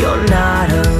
you're 0.00 0.24
not 0.28 0.70
alone. 0.70 0.99